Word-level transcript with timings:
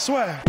Swear. 0.00 0.40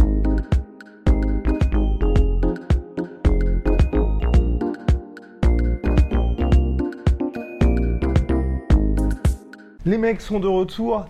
Les 9.86 9.98
mecs 9.98 10.22
sont 10.22 10.40
de 10.40 10.48
retour 10.48 11.06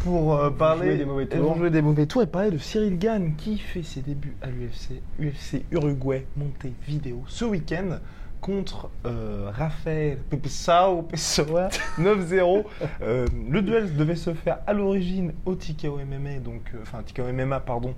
pour 0.00 0.34
euh, 0.36 0.50
parler 0.50 0.88
jouer 0.88 0.98
des 0.98 1.04
mauvais 1.04 1.22
Ils 1.24 1.28
tours. 1.28 1.48
vont 1.48 1.54
jouer 1.56 1.70
des 1.70 1.82
mauvais 1.82 2.06
tours 2.06 2.22
et 2.22 2.26
parler 2.26 2.50
de 2.50 2.58
Cyril 2.58 2.98
Gann 2.98 3.34
qui 3.36 3.58
fait 3.58 3.82
ses 3.82 4.00
débuts 4.00 4.36
à 4.42 4.48
l'UFC, 4.48 5.00
UFC 5.20 5.64
Uruguay 5.70 6.26
Montevideo 6.36 7.22
ce 7.28 7.44
week-end 7.44 7.98
contre 8.46 8.90
euh, 9.04 9.50
Rafael 9.52 10.18
Pessoa 10.18 11.02
Pessoa 11.08 11.68
9-0. 11.98 12.64
Euh, 13.02 13.26
le 13.50 13.60
duel 13.60 13.96
devait 13.96 14.14
se 14.14 14.34
faire 14.34 14.60
à 14.68 14.72
l'origine 14.72 15.32
au 15.44 15.56
TKO 15.56 15.98
MMA, 15.98 16.38
donc 16.38 16.62
euh, 16.72 16.78
enfin 16.82 17.02
TKO 17.02 17.32
MMA 17.32 17.58
pardon, 17.58 17.94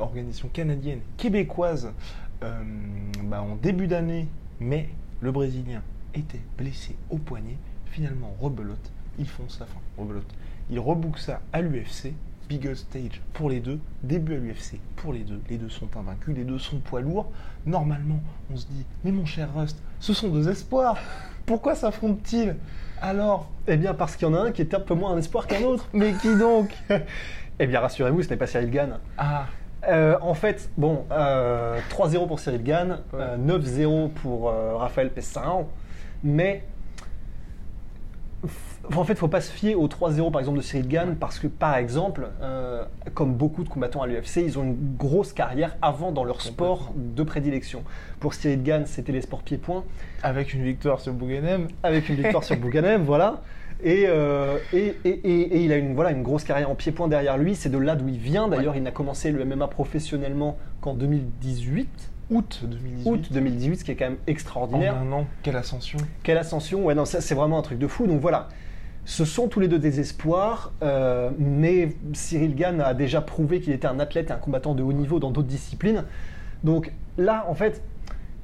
organisation 0.00 0.48
canadienne 0.48 1.00
québécoise 1.18 1.92
bah, 2.40 3.42
en 3.42 3.56
début 3.56 3.86
d'année, 3.86 4.28
mais 4.60 4.88
le 5.20 5.30
Brésilien 5.30 5.82
était 6.14 6.40
blessé 6.56 6.96
au 7.10 7.18
poignet. 7.18 7.58
Finalement, 7.86 8.34
rebelote, 8.40 8.92
il 9.18 9.28
fonce 9.28 9.60
la 9.60 9.66
fin, 9.66 9.80
rebelote. 9.98 10.32
Il 10.70 10.80
rebook 10.80 11.18
ça 11.18 11.42
à 11.52 11.60
l'UFC, 11.60 12.14
stage 12.74 13.20
pour 13.32 13.48
les 13.50 13.60
deux, 13.60 13.78
début 14.02 14.34
à 14.34 14.38
l'UFC 14.38 14.78
pour 14.96 15.12
les 15.12 15.20
deux. 15.20 15.40
Les 15.48 15.56
deux 15.58 15.68
sont 15.68 15.88
invaincus, 15.96 16.34
les 16.36 16.44
deux 16.44 16.58
sont 16.58 16.78
poids 16.78 17.00
lourds. 17.00 17.30
Normalement, 17.66 18.20
on 18.52 18.56
se 18.56 18.66
dit, 18.66 18.84
mais 19.04 19.12
mon 19.12 19.24
cher 19.24 19.48
Rust, 19.54 19.82
ce 20.00 20.12
sont 20.12 20.28
deux 20.28 20.48
espoirs. 20.48 20.96
Pourquoi 21.46 21.74
s'affrontent-ils? 21.74 22.56
Alors, 23.00 23.48
Eh 23.66 23.76
bien, 23.76 23.94
parce 23.94 24.16
qu'il 24.16 24.28
y 24.28 24.30
en 24.30 24.34
a 24.34 24.40
un 24.40 24.52
qui 24.52 24.62
est 24.62 24.74
un 24.74 24.80
peu 24.80 24.94
moins 24.94 25.12
un 25.12 25.18
espoir 25.18 25.46
qu'un 25.46 25.62
autre. 25.62 25.88
mais 25.92 26.12
qui 26.14 26.34
donc? 26.36 26.70
Eh 27.58 27.66
bien, 27.66 27.80
rassurez-vous, 27.80 28.22
ce 28.22 28.30
n'est 28.30 28.36
pas 28.36 28.46
Cyril 28.46 28.70
Gann. 28.70 28.98
Ah, 29.18 29.46
Euh, 29.88 30.16
en 30.20 30.34
fait, 30.34 30.70
bon, 30.76 31.04
euh, 31.10 31.78
3-0 31.90 32.28
pour 32.28 32.38
Cyril 32.38 32.62
Gann, 32.62 33.00
Ouais. 33.12 33.18
euh, 33.20 33.36
9-0 33.36 34.10
pour 34.10 34.48
euh, 34.48 34.76
Raphaël 34.76 35.10
Pessin, 35.10 35.64
mais 36.22 36.62
en 38.44 39.04
fait, 39.04 39.12
il 39.12 39.16
ne 39.16 39.20
faut 39.20 39.28
pas 39.28 39.40
se 39.40 39.52
fier 39.52 39.74
aux 39.76 39.86
3-0 39.86 40.30
par 40.32 40.40
exemple 40.40 40.58
de 40.58 40.62
Cyril 40.62 40.88
Gann 40.88 41.16
parce 41.16 41.38
que 41.38 41.46
par 41.46 41.76
exemple, 41.76 42.28
euh, 42.40 42.84
comme 43.14 43.34
beaucoup 43.34 43.62
de 43.62 43.68
combattants 43.68 44.02
à 44.02 44.06
l'UFC, 44.06 44.38
ils 44.38 44.58
ont 44.58 44.64
une 44.64 44.96
grosse 44.96 45.32
carrière 45.32 45.76
avant 45.80 46.10
dans 46.10 46.24
leur 46.24 46.40
sport 46.40 46.92
de 46.96 47.22
prédilection. 47.22 47.84
Pour 48.18 48.34
Cyril 48.34 48.62
Gann, 48.62 48.86
c'était 48.86 49.12
les 49.12 49.20
sports 49.20 49.42
pieds-points 49.42 49.84
avec 50.22 50.54
une 50.54 50.64
victoire 50.64 51.00
sur 51.00 51.12
Bouganem. 51.12 51.68
avec 51.82 52.08
une 52.08 52.16
victoire 52.16 52.42
sur 52.42 52.56
Bouganem, 52.60 53.04
voilà. 53.04 53.42
Et, 53.84 54.04
euh, 54.06 54.58
et, 54.72 54.94
et- 55.04 55.08
et- 55.10 55.64
il 55.64 55.72
a 55.72 55.76
une, 55.76 55.94
voilà, 55.94 56.12
une 56.12 56.22
grosse 56.22 56.44
carrière 56.44 56.70
en 56.70 56.74
pied-point 56.74 57.08
derrière 57.08 57.36
lui. 57.38 57.54
C'est 57.56 57.68
de 57.70 57.78
là 57.78 57.96
d'où 57.96 58.08
il 58.08 58.18
vient. 58.18 58.48
D'ailleurs, 58.48 58.76
il 58.76 58.82
n'a 58.82 58.90
commencé 58.92 59.30
le 59.32 59.44
MMA 59.44 59.66
professionnellement 59.68 60.56
qu'en 60.80 60.94
2018, 60.94 61.88
Août 62.30 62.60
2018. 62.62 63.10
août 63.10 63.28
2018, 63.32 63.76
ce 63.76 63.84
qui 63.84 63.90
est 63.90 63.96
quand 63.96 64.06
même 64.06 64.14
En 64.26 64.30
extraordinaire. 64.30 64.96
un 64.96 65.12
an, 65.12 65.26
quelle 65.42 65.56
ascension 65.56 65.98
Quelle 66.22 66.38
ascension 66.38 66.84
Ouais, 66.84 66.94
non, 66.94 67.04
ça 67.04 67.20
c'est 67.20 67.34
vraiment 67.34 67.58
un 67.58 67.62
truc 67.62 67.78
de 67.78 67.86
fou. 67.88 68.06
Donc 68.06 68.20
voilà, 68.20 68.48
ce 69.04 69.24
sont 69.24 69.48
tous 69.48 69.58
les 69.60 69.68
deux 69.68 69.80
des 69.80 70.00
espoirs, 70.00 70.72
euh, 70.82 71.30
mais 71.38 71.90
Cyril 72.14 72.54
Gann 72.54 72.80
a 72.80 72.94
déjà 72.94 73.20
prouvé 73.20 73.60
qu'il 73.60 73.72
était 73.72 73.88
un 73.88 73.98
athlète 73.98 74.30
et 74.30 74.32
un 74.32 74.36
combattant 74.38 74.74
de 74.74 74.82
haut 74.82 74.92
niveau 74.92 75.18
dans 75.18 75.30
d'autres 75.32 75.48
disciplines. 75.48 76.04
Donc 76.64 76.92
là, 77.18 77.44
en 77.48 77.54
fait, 77.54 77.82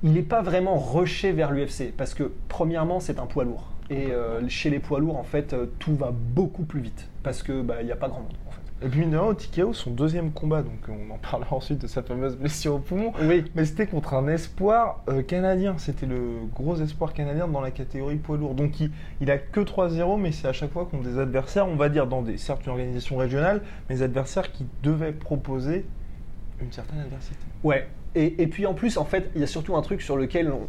il 0.02 0.12
n'est 0.12 0.22
pas 0.22 0.42
vraiment 0.42 0.76
rushé 0.78 1.32
vers 1.32 1.50
l'UFC 1.52 1.92
parce 1.96 2.12
que 2.14 2.32
premièrement, 2.48 3.00
c'est 3.00 3.18
un 3.20 3.26
poids 3.26 3.44
lourd. 3.44 3.70
Et 3.90 4.12
euh, 4.12 4.46
chez 4.48 4.68
les 4.70 4.80
poids 4.80 5.00
lourds, 5.00 5.16
en 5.16 5.22
fait, 5.24 5.52
euh, 5.54 5.66
tout 5.78 5.94
va 5.94 6.12
beaucoup 6.12 6.64
plus 6.64 6.80
vite 6.80 7.08
parce 7.22 7.42
que 7.42 7.62
bah, 7.62 7.76
il 7.80 7.86
n'y 7.86 7.92
a 7.92 7.96
pas 7.96 8.08
grand 8.08 8.20
monde. 8.20 8.34
En 8.46 8.50
fait. 8.50 8.58
Et 8.80 8.88
puis, 8.88 9.00
mine 9.00 9.10
de 9.10 9.16
rien, 9.16 9.34
TKO, 9.34 9.72
son 9.72 9.90
deuxième 9.90 10.30
combat, 10.30 10.62
donc 10.62 10.88
on 10.88 11.12
en 11.12 11.18
parlera 11.18 11.56
ensuite 11.56 11.80
de 11.80 11.86
sa 11.86 12.02
fameuse 12.02 12.36
blessure 12.36 12.74
au 12.74 12.78
poumon. 12.78 13.12
Oui. 13.22 13.44
Mais 13.54 13.64
c'était 13.64 13.86
contre 13.86 14.14
un 14.14 14.28
espoir 14.28 15.02
euh, 15.08 15.22
canadien. 15.22 15.74
C'était 15.78 16.06
le 16.06 16.18
gros 16.54 16.76
espoir 16.76 17.12
canadien 17.14 17.48
dans 17.48 17.60
la 17.62 17.70
catégorie 17.70 18.16
poids 18.16 18.36
lourd. 18.36 18.54
Donc 18.54 18.78
il, 18.78 18.90
il 19.20 19.30
a 19.30 19.38
que 19.38 19.60
3-0, 19.60 20.20
mais 20.20 20.32
c'est 20.32 20.46
à 20.48 20.52
chaque 20.52 20.70
fois 20.70 20.84
contre 20.84 21.04
des 21.04 21.18
adversaires, 21.18 21.66
on 21.66 21.76
va 21.76 21.88
dire 21.88 22.06
dans 22.06 22.22
des 22.22 22.36
certes 22.36 22.66
une 22.66 22.72
organisation 22.72 23.16
régionale, 23.16 23.62
mais 23.88 23.96
des 23.96 24.02
adversaires 24.02 24.52
qui 24.52 24.66
devaient 24.82 25.12
proposer 25.12 25.86
une 26.60 26.72
certaine 26.72 27.00
adversité. 27.00 27.38
Ouais. 27.64 27.88
Et, 28.14 28.42
et 28.42 28.46
puis 28.46 28.66
en 28.66 28.74
plus, 28.74 28.96
en 28.98 29.04
fait, 29.04 29.30
il 29.34 29.40
y 29.40 29.44
a 29.44 29.48
surtout 29.48 29.76
un 29.76 29.82
truc 29.82 30.02
sur 30.02 30.16
lequel 30.16 30.52
on- 30.52 30.68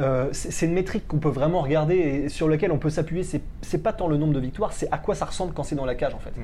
euh, 0.00 0.28
c'est 0.32 0.66
une 0.66 0.72
métrique 0.72 1.06
qu'on 1.06 1.18
peut 1.18 1.28
vraiment 1.28 1.60
regarder 1.60 1.94
et 1.96 2.28
sur 2.28 2.48
lequel 2.48 2.72
on 2.72 2.78
peut 2.78 2.90
s'appuyer. 2.90 3.24
C'est 3.62 3.82
pas 3.82 3.92
tant 3.92 4.08
le 4.08 4.16
nombre 4.16 4.32
de 4.32 4.40
victoires, 4.40 4.72
c'est 4.72 4.90
à 4.90 4.98
quoi 4.98 5.14
ça 5.14 5.26
ressemble 5.26 5.52
quand 5.52 5.62
c'est 5.62 5.76
dans 5.76 5.84
la 5.84 5.94
cage 5.94 6.14
en 6.14 6.18
fait. 6.18 6.30
Mm. 6.30 6.42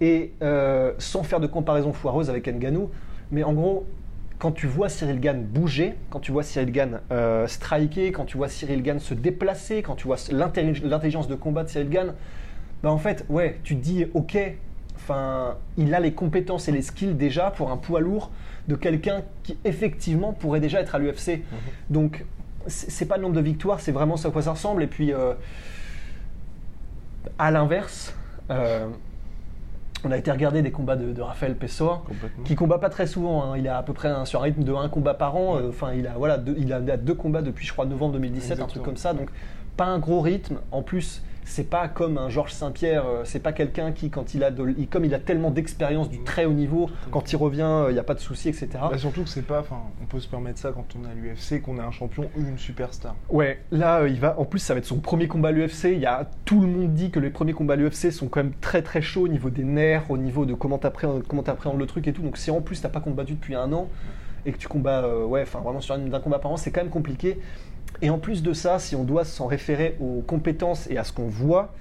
Et 0.00 0.32
euh, 0.42 0.92
sans 0.98 1.22
faire 1.22 1.40
de 1.40 1.46
comparaison 1.46 1.92
foireuse 1.92 2.30
avec 2.30 2.46
Nganou, 2.46 2.90
mais 3.30 3.42
en 3.44 3.52
gros, 3.52 3.86
quand 4.38 4.52
tu 4.52 4.66
vois 4.66 4.88
Cyril 4.88 5.20
Gann 5.20 5.42
bouger, 5.42 5.94
quand 6.10 6.20
tu 6.20 6.30
vois 6.30 6.44
Cyril 6.44 6.70
Gann 6.70 7.00
euh, 7.10 7.46
striker, 7.46 8.12
quand 8.12 8.24
tu 8.24 8.36
vois 8.36 8.48
Cyril 8.48 8.82
Gann 8.82 9.00
se 9.00 9.14
déplacer, 9.14 9.82
quand 9.82 9.96
tu 9.96 10.06
vois 10.06 10.16
l'intellig- 10.30 10.84
l'intelligence 10.84 11.26
de 11.26 11.34
combat 11.34 11.64
de 11.64 11.68
Cyril 11.68 11.90
Gann, 11.90 12.14
bah 12.82 12.90
en 12.92 12.98
fait, 12.98 13.24
ouais, 13.28 13.58
tu 13.64 13.76
te 13.76 13.82
dis, 13.82 14.06
ok, 14.14 14.38
enfin, 14.94 15.56
il 15.76 15.92
a 15.94 16.00
les 16.00 16.12
compétences 16.12 16.68
et 16.68 16.72
les 16.72 16.82
skills 16.82 17.14
déjà 17.14 17.50
pour 17.50 17.72
un 17.72 17.76
poids 17.76 18.00
lourd 18.00 18.30
de 18.68 18.76
quelqu'un 18.76 19.22
qui 19.42 19.58
effectivement 19.64 20.32
pourrait 20.32 20.60
déjà 20.60 20.80
être 20.80 20.94
à 20.94 20.98
l'UFC. 20.98 21.42
Donc, 21.90 22.24
c'est 22.68 23.06
pas 23.06 23.16
le 23.16 23.22
nombre 23.22 23.34
de 23.34 23.40
victoires, 23.40 23.80
c'est 23.80 23.92
vraiment 23.92 24.14
à 24.16 24.30
quoi 24.30 24.42
ça 24.42 24.52
ressemble. 24.52 24.82
Et 24.82 24.86
puis, 24.86 25.12
euh, 25.12 25.34
à 27.38 27.50
l'inverse, 27.50 28.14
euh, 28.50 28.86
on 30.04 30.10
a 30.12 30.16
été 30.16 30.30
regarder 30.30 30.62
des 30.62 30.70
combats 30.70 30.96
de, 30.96 31.12
de 31.12 31.20
Rafael 31.22 31.56
Pessoa 31.56 32.04
qui 32.44 32.54
combat 32.54 32.78
pas 32.78 32.88
très 32.88 33.06
souvent. 33.06 33.42
hein. 33.52 33.58
Il 33.58 33.66
a 33.68 33.78
à 33.78 33.82
peu 33.82 33.92
près 33.92 34.08
un, 34.08 34.24
sur 34.24 34.40
un 34.40 34.44
rythme 34.44 34.62
de 34.62 34.72
un 34.72 34.88
combat 34.88 35.14
par 35.14 35.36
an. 35.36 35.58
Enfin, 35.68 35.92
il 35.92 36.06
a 36.06 36.12
voilà, 36.16 36.38
deux, 36.38 36.54
il 36.58 36.72
a 36.72 36.80
deux 36.80 37.14
combats 37.14 37.42
depuis 37.42 37.66
je 37.66 37.72
crois 37.72 37.84
novembre 37.84 38.12
2017, 38.14 38.60
un 38.60 38.66
truc 38.66 38.82
comme 38.82 38.96
ça. 38.96 39.12
Donc 39.12 39.28
pas 39.76 39.86
un 39.86 39.98
gros 39.98 40.20
rythme. 40.20 40.58
En 40.72 40.82
plus, 40.82 41.22
c'est 41.48 41.68
pas 41.68 41.88
comme 41.88 42.18
un 42.18 42.28
Georges 42.28 42.52
Saint-Pierre. 42.52 43.04
euh, 43.06 43.22
c'est 43.24 43.40
pas 43.40 43.52
quelqu'un 43.52 43.92
qui, 43.92 44.10
quand 44.10 44.34
il 44.34 44.44
a 44.44 44.50
de, 44.50 44.74
il- 44.76 44.86
comme 44.88 45.04
il 45.04 45.14
a 45.14 45.18
tellement 45.18 45.50
d'expérience 45.50 46.08
du 46.10 46.20
très 46.22 46.44
haut 46.44 46.52
niveau, 46.52 46.90
quand 47.10 47.32
il 47.32 47.36
revient, 47.36 47.62
euh, 47.62 47.86
il 47.90 47.94
n'y 47.94 47.98
a 47.98 48.02
pas 48.04 48.14
de 48.14 48.20
souci, 48.20 48.48
etc. 48.48 48.68
Bah, 48.90 48.98
surtout 48.98 49.22
que 49.24 49.28
c'est 49.28 49.46
pas, 49.46 49.60
enfin, 49.60 49.80
on 50.02 50.04
peut 50.06 50.20
se 50.20 50.28
permettre 50.28 50.58
ça 50.58 50.72
quand 50.72 50.86
on 50.98 51.04
est 51.06 51.10
à 51.10 51.14
l'UFC, 51.14 51.62
qu'on 51.62 51.78
est 51.78 51.82
un 51.82 51.90
champion 51.90 52.28
ou 52.36 52.40
une 52.40 52.58
superstar. 52.58 53.14
Ouais, 53.30 53.60
là, 53.70 54.00
euh, 54.00 54.08
il 54.08 54.20
va. 54.20 54.38
En 54.38 54.44
plus, 54.44 54.58
ça 54.58 54.74
va 54.74 54.78
être 54.78 54.84
son 54.86 54.98
premier 54.98 55.26
combat 55.28 55.48
à 55.48 55.52
l'UFC. 55.52 55.84
Il 55.92 56.00
y 56.00 56.06
a 56.06 56.28
tout 56.44 56.60
le 56.60 56.66
monde 56.66 56.92
dit 56.92 57.10
que 57.10 57.18
les 57.20 57.30
premiers 57.30 57.52
combats 57.54 57.74
à 57.74 57.76
l'UFC 57.76 58.10
sont 58.12 58.28
quand 58.28 58.42
même 58.42 58.52
très 58.60 58.82
très 58.82 59.00
chauds 59.02 59.22
au 59.22 59.28
niveau 59.28 59.50
des 59.50 59.64
nerfs, 59.64 60.10
au 60.10 60.18
niveau 60.18 60.44
de 60.44 60.54
comment 60.54 60.78
t'appréhendes 60.78 61.22
comment 61.26 61.42
t'appréhendes 61.42 61.78
le 61.78 61.86
truc 61.86 62.06
et 62.08 62.12
tout. 62.12 62.22
Donc, 62.22 62.36
si 62.36 62.50
en 62.50 62.60
plus 62.60 62.80
t'as 62.80 62.88
pas 62.90 63.00
combattu 63.00 63.32
depuis 63.34 63.54
un 63.54 63.72
an 63.72 63.88
et 64.46 64.52
que 64.52 64.58
tu 64.58 64.68
combats, 64.68 65.02
euh, 65.04 65.24
ouais, 65.24 65.42
enfin 65.42 65.60
vraiment 65.60 65.80
sur 65.80 65.94
un 65.94 65.98
d'un 65.98 66.20
combat 66.20 66.38
par 66.38 66.52
an, 66.52 66.56
c'est 66.56 66.70
quand 66.70 66.80
même 66.82 66.90
compliqué. 66.90 67.38
Et 68.00 68.10
en 68.10 68.18
plus 68.18 68.42
de 68.42 68.52
ça, 68.52 68.78
si 68.78 68.94
on 68.94 69.04
doit 69.04 69.24
s'en 69.24 69.46
référer 69.46 69.96
aux 70.00 70.22
compétences 70.26 70.88
et 70.88 70.98
à 70.98 71.04
ce 71.04 71.12
qu'on 71.12 71.26
voit, 71.26 71.72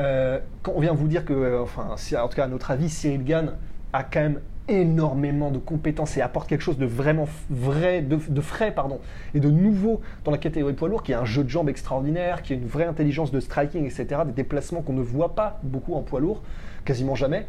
euh, 0.00 0.38
quand 0.62 0.72
on 0.76 0.80
vient 0.80 0.94
vous 0.94 1.08
dire 1.08 1.24
que, 1.24 1.32
euh, 1.32 1.62
enfin, 1.62 1.88
en 1.90 2.28
tout 2.28 2.36
cas 2.36 2.44
à 2.44 2.48
notre 2.48 2.70
avis, 2.70 2.88
Cyril 2.88 3.24
Gann 3.24 3.52
a 3.92 4.04
quand 4.04 4.20
même 4.20 4.40
énormément 4.68 5.50
de 5.50 5.58
compétences 5.58 6.16
et 6.16 6.20
apporte 6.20 6.48
quelque 6.48 6.60
chose 6.60 6.78
de 6.78 6.86
vraiment 6.86 7.28
vrai, 7.50 8.02
de, 8.02 8.40
frais 8.40 8.72
pardon, 8.72 9.00
et 9.34 9.40
de 9.40 9.48
nouveau 9.48 10.00
dans 10.24 10.32
la 10.32 10.38
catégorie 10.38 10.74
poids 10.74 10.88
lourd, 10.88 11.02
qui 11.02 11.12
a 11.14 11.20
un 11.20 11.24
jeu 11.24 11.44
de 11.44 11.48
jambes 11.48 11.68
extraordinaire, 11.68 12.42
qui 12.42 12.52
a 12.52 12.56
une 12.56 12.66
vraie 12.66 12.84
intelligence 12.84 13.30
de 13.30 13.40
striking, 13.40 13.84
etc., 13.84 14.22
des 14.26 14.32
déplacements 14.32 14.82
qu'on 14.82 14.92
ne 14.92 15.02
voit 15.02 15.34
pas 15.34 15.60
beaucoup 15.62 15.94
en 15.94 16.02
poids 16.02 16.20
lourd, 16.20 16.42
quasiment 16.84 17.14
jamais. 17.14 17.46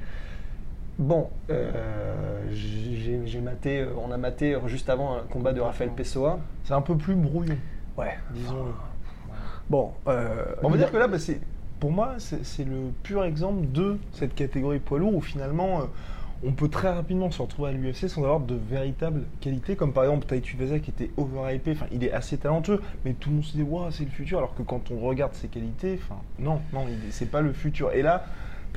Bon, 1.00 1.30
euh, 1.50 1.72
j'ai 2.52 3.42
maté, 3.42 3.86
on 4.04 4.12
a 4.12 4.18
maté 4.18 4.58
juste 4.66 4.90
avant 4.90 5.16
un 5.16 5.22
combat 5.30 5.54
de 5.54 5.62
Rafael 5.62 5.90
Pessoa. 5.90 6.40
C'est 6.64 6.74
un 6.74 6.82
peu 6.82 6.96
plus 6.96 7.16
brouillon, 7.16 7.58
Ouais. 7.98 8.18
disons-le. 8.32 8.72
Bon, 9.70 9.92
euh, 10.08 10.46
On 10.64 10.70
va 10.70 10.78
dire 10.78 10.92
que 10.92 10.98
là, 10.98 11.08
bah, 11.08 11.20
c'est, 11.20 11.42
pour 11.80 11.92
moi, 11.92 12.16
c'est, 12.20 12.64
le 12.64 12.92
pur 13.04 13.24
exemple 13.24 13.68
de 13.72 13.98
cette 14.14 14.34
catégorie 14.34 14.80
poids 14.80 15.00
lourd 15.00 15.16
où 15.16 15.22
finalement, 15.22 15.82
euh, 15.82 15.84
on 16.44 16.52
peut 16.52 16.70
très 16.70 16.94
rapidement 16.94 17.32
se 17.32 17.42
retrouver 17.42 17.70
à 17.70 17.74
l'UFC 17.74 18.08
sans 18.08 18.24
avoir 18.24 18.40
de 18.40 18.56
véritables 18.56 19.24
qualités, 19.42 19.76
comme 19.76 19.92
par 19.92 20.04
exemple 20.04 20.26
Tai 20.26 20.40
Tuivasa 20.40 20.80
qui 20.80 20.92
était 20.92 21.10
overhypé, 21.18 21.72
enfin, 21.72 21.88
il 21.92 22.04
est 22.04 22.12
assez 22.12 22.38
talentueux, 22.38 22.82
mais 23.04 23.14
tout 23.14 23.30
le 23.30 23.36
monde 23.36 23.44
se 23.44 23.58
dit, 23.58 23.64
waouh, 23.64 23.92
c'est 23.92 24.06
le 24.06 24.12
futur, 24.12 24.38
alors 24.38 24.56
que 24.56 24.62
quand 24.62 24.92
on 24.92 25.00
regarde 25.00 25.34
ses 25.34 25.48
qualités, 25.48 26.00
enfin, 26.02 26.22
non, 26.40 26.62
non, 26.74 26.86
c'est 27.10 27.30
pas 27.32 27.42
le 27.42 27.54
futur. 27.54 27.92
Et 27.92 28.04
là, 28.04 28.26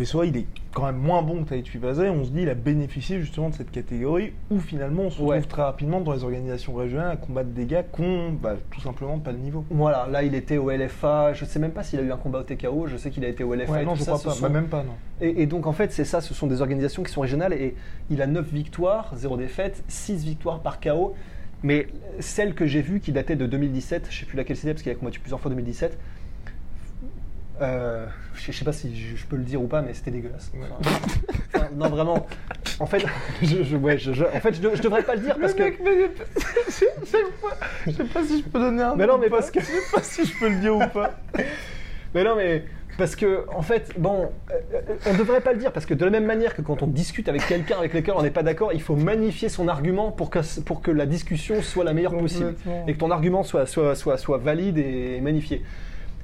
Pessoa, 0.01 0.25
il 0.25 0.35
est 0.39 0.47
quand 0.73 0.87
même 0.87 0.97
moins 0.97 1.21
bon 1.21 1.45
que 1.45 1.51
Taichi 1.51 1.77
Vazai. 1.77 2.09
On 2.09 2.25
se 2.25 2.31
dit, 2.31 2.41
il 2.41 2.49
a 2.49 2.55
bénéficié 2.55 3.21
justement 3.21 3.51
de 3.51 3.55
cette 3.55 3.71
catégorie 3.71 4.33
où 4.51 4.59
finalement 4.59 5.03
on 5.03 5.11
se 5.11 5.17
retrouve 5.17 5.29
Ouais. 5.29 5.43
très 5.43 5.61
rapidement 5.61 6.01
dans 6.01 6.15
les 6.15 6.25
organisations 6.25 6.73
régionales 6.75 7.11
à 7.11 7.17
combattre 7.17 7.51
des 7.51 7.67
gars 7.67 7.83
qui 7.83 8.01
ont 8.01 8.33
bah, 8.33 8.55
tout 8.71 8.81
simplement 8.81 9.19
pas 9.19 9.33
le 9.33 9.37
niveau. 9.37 9.63
Voilà, 9.69 10.09
là 10.11 10.23
il 10.23 10.35
était 10.35 10.57
au 10.57 10.71
LFA, 10.71 11.35
je 11.35 11.45
sais 11.45 11.59
même 11.59 11.73
pas 11.73 11.83
s'il 11.83 11.99
a 11.99 12.03
eu 12.03 12.11
un 12.13 12.17
combat 12.17 12.39
au 12.39 12.43
TKO, 12.45 12.87
je 12.87 12.97
sais 12.97 13.11
qu'il 13.11 13.27
a 13.27 13.29
été 13.29 13.45
au 13.45 13.55
LFA. 13.55 13.73
Ouais, 13.73 13.83
et 13.83 13.85
non, 13.85 13.93
tout 13.93 13.99
je 13.99 14.05
ça, 14.05 14.13
crois 14.13 14.23
pas. 14.23 14.31
sont- 14.31 14.41
Bah, 14.41 14.49
même 14.49 14.69
pas, 14.69 14.83
non. 14.85 14.95
Et, 15.21 15.43
et 15.43 15.47
donc 15.47 15.67
en 15.67 15.73
fait 15.73 15.93
c'est 15.93 16.07
ça, 16.07 16.23
ce 16.23 16.33
sont 16.33 16.47
des 16.47 16.63
organisations 16.63 17.03
qui 17.03 17.13
sont 17.13 17.21
régionales 17.21 17.53
et 17.53 17.75
il 18.09 18.23
a 18.23 18.27
9 18.27 18.51
victoires, 18.51 19.13
0 19.17 19.37
défaites, 19.37 19.85
6 19.89 20.25
victoires 20.25 20.61
par 20.61 20.81
KO. 20.81 21.13
Mais 21.63 21.89
celle 22.21 22.55
que 22.55 22.65
j'ai 22.67 22.81
vue 22.81 23.01
qui 23.01 23.13
datait 23.13 23.37
de 23.37 23.45
2017, 23.45 24.07
je 24.09 24.21
sais 24.21 24.25
plus 24.25 24.39
laquelle 24.39 24.57
c'était 24.57 24.73
parce 24.73 24.83
qu'il 24.83 24.91
a 24.93 24.95
combattu 24.95 25.21
plusieurs 25.21 25.41
fois 25.41 25.51
2017. 25.51 25.99
Euh, 27.61 28.07
je 28.35 28.53
sais 28.53 28.65
pas 28.65 28.73
si 28.73 28.97
je, 29.17 29.27
peux 29.27 29.37
le 29.37 29.43
dire 29.45 29.61
ou 29.61 29.67
pas, 29.67 29.83
mais 29.83 29.93
c'était 29.93 30.11
dégueulasse. 30.11 30.51
Enfin, 30.81 30.91
enfin, 31.55 31.69
non 31.77 31.89
vraiment. 31.91 32.27
En 32.79 32.87
fait, 32.87 33.05
je, 33.43 33.63
je- 33.65 33.77
ouais, 33.77 33.99
je- 33.99 34.13
je- 34.15 34.25
en 34.25 34.41
fait, 34.41 34.55
je, 34.55 34.61
de- 34.63 34.75
je 34.75 34.83
devrais 34.83 35.03
pas 35.03 35.15
le 35.15 35.21
dire 35.21 35.37
parce 35.39 35.53
que. 35.55 35.63
mec, 35.65 35.79
mais 35.85 36.11
je 37.87 37.91
sais 37.93 38.05
pas 38.05 38.23
si 38.25 38.39
je 38.39 38.45
peux 38.49 38.59
donner 38.59 38.83
un 38.83 38.97
Mais 38.97 39.07
non, 39.07 39.19
mais 39.19 39.29
pas. 39.29 39.37
parce 39.37 39.51
que- 39.51 39.61
Je 39.61 39.67
sais 39.67 39.73
pas 39.93 40.03
si 40.03 40.25
je 40.25 40.39
peux 40.39 40.49
le 40.49 40.57
dire 40.61 40.77
ou 40.77 40.87
pas. 40.89 41.13
Mais 42.13 42.25
non, 42.25 42.35
mais 42.35 42.65
parce 42.99 43.15
que, 43.15 43.45
en 43.55 43.63
fait, 43.63 43.93
bon, 43.97 44.33
euh, 44.51 44.55
euh, 44.75 44.81
on 45.07 45.13
ne 45.13 45.19
devrait 45.19 45.41
pas 45.41 45.53
le 45.53 45.61
dire 45.61 45.71
parce 45.73 45.87
que 45.87 45.95
de 45.95 46.05
la 46.05 46.11
même 46.11 46.25
manière 46.27 46.57
que 46.57 46.61
quand 46.63 46.83
on 46.83 46.89
discute 46.89 47.29
avec 47.29 47.47
quelqu'un 47.47 47.79
avec 47.79 47.95
lequel 47.95 48.15
on 48.17 48.23
n'est 48.23 48.33
pas 48.33 48.43
d'accord, 48.43 48.73
il 48.73 48.83
faut 48.83 48.97
magnifier 48.97 49.49
son 49.49 49.69
argument 49.69 50.11
pour 50.11 50.29
que, 50.29 50.41
pour 50.63 50.83
que 50.83 50.91
la 50.91 51.07
discussion 51.07 51.63
soit 51.63 51.85
la 51.85 51.93
meilleure 51.93 52.19
possible 52.19 52.57
et 52.89 52.95
que 52.95 52.99
ton 52.99 53.13
argument 53.13 53.45
soit, 53.45 53.67
soit, 53.67 53.95
soit, 53.95 54.19
soit 54.19 54.39
valide 54.39 54.79
et 54.79 55.21
magnifié. 55.21 55.63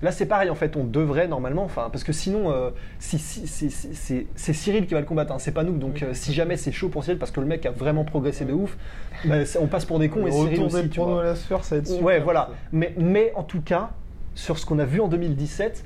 Là, 0.02 0.12
c'est 0.12 0.26
pareil, 0.26 0.50
en 0.50 0.54
fait, 0.54 0.76
on 0.76 0.84
devrait 0.84 1.26
normalement, 1.26 1.64
enfin, 1.64 1.88
parce 1.90 2.04
que 2.04 2.12
sinon, 2.12 2.50
euh, 2.52 2.70
si, 2.98 3.18
si- 3.18 3.46
si- 3.48 3.70
si- 3.70 4.26
c'est 4.34 4.52
Cyril 4.52 4.86
qui 4.86 4.92
va 4.94 5.00
le 5.00 5.06
combattre, 5.06 5.32
hein, 5.32 5.38
c'est 5.38 5.52
pas 5.52 5.62
nous. 5.64 5.78
Donc, 5.78 6.02
euh, 6.02 6.10
si 6.12 6.34
jamais 6.34 6.56
c'est 6.58 6.70
chaud 6.72 6.90
pour 6.90 7.02
Cyril, 7.02 7.18
parce 7.18 7.30
que 7.30 7.40
le 7.40 7.46
mec 7.46 7.64
a 7.64 7.70
vraiment 7.70 8.04
progressé 8.04 8.44
de 8.44 8.52
ouf, 8.52 8.76
bah, 9.24 9.36
on 9.58 9.66
passe 9.66 9.86
pour 9.86 9.98
des 9.98 10.10
cons 10.10 10.22
Le 10.22 10.28
et 10.28 10.32
Cyril 10.32 10.60
aussi, 10.64 10.82
des 10.82 10.88
tu 10.90 11.00
vois. 11.00 11.22
à 11.22 11.24
la 11.24 11.34
sphère, 11.34 11.64
ça 11.64 11.76
va 11.76 11.80
être 11.80 11.86
super. 11.88 12.04
Ouais, 12.04 12.20
voilà. 12.20 12.40
ça. 12.50 12.56
Mais, 12.72 12.94
mais 12.98 13.32
en 13.36 13.42
tout 13.42 13.62
cas, 13.62 13.90
sur 14.34 14.58
ce 14.58 14.66
qu'on 14.66 14.78
a 14.78 14.84
vu 14.84 15.00
en 15.00 15.08
2017, 15.08 15.84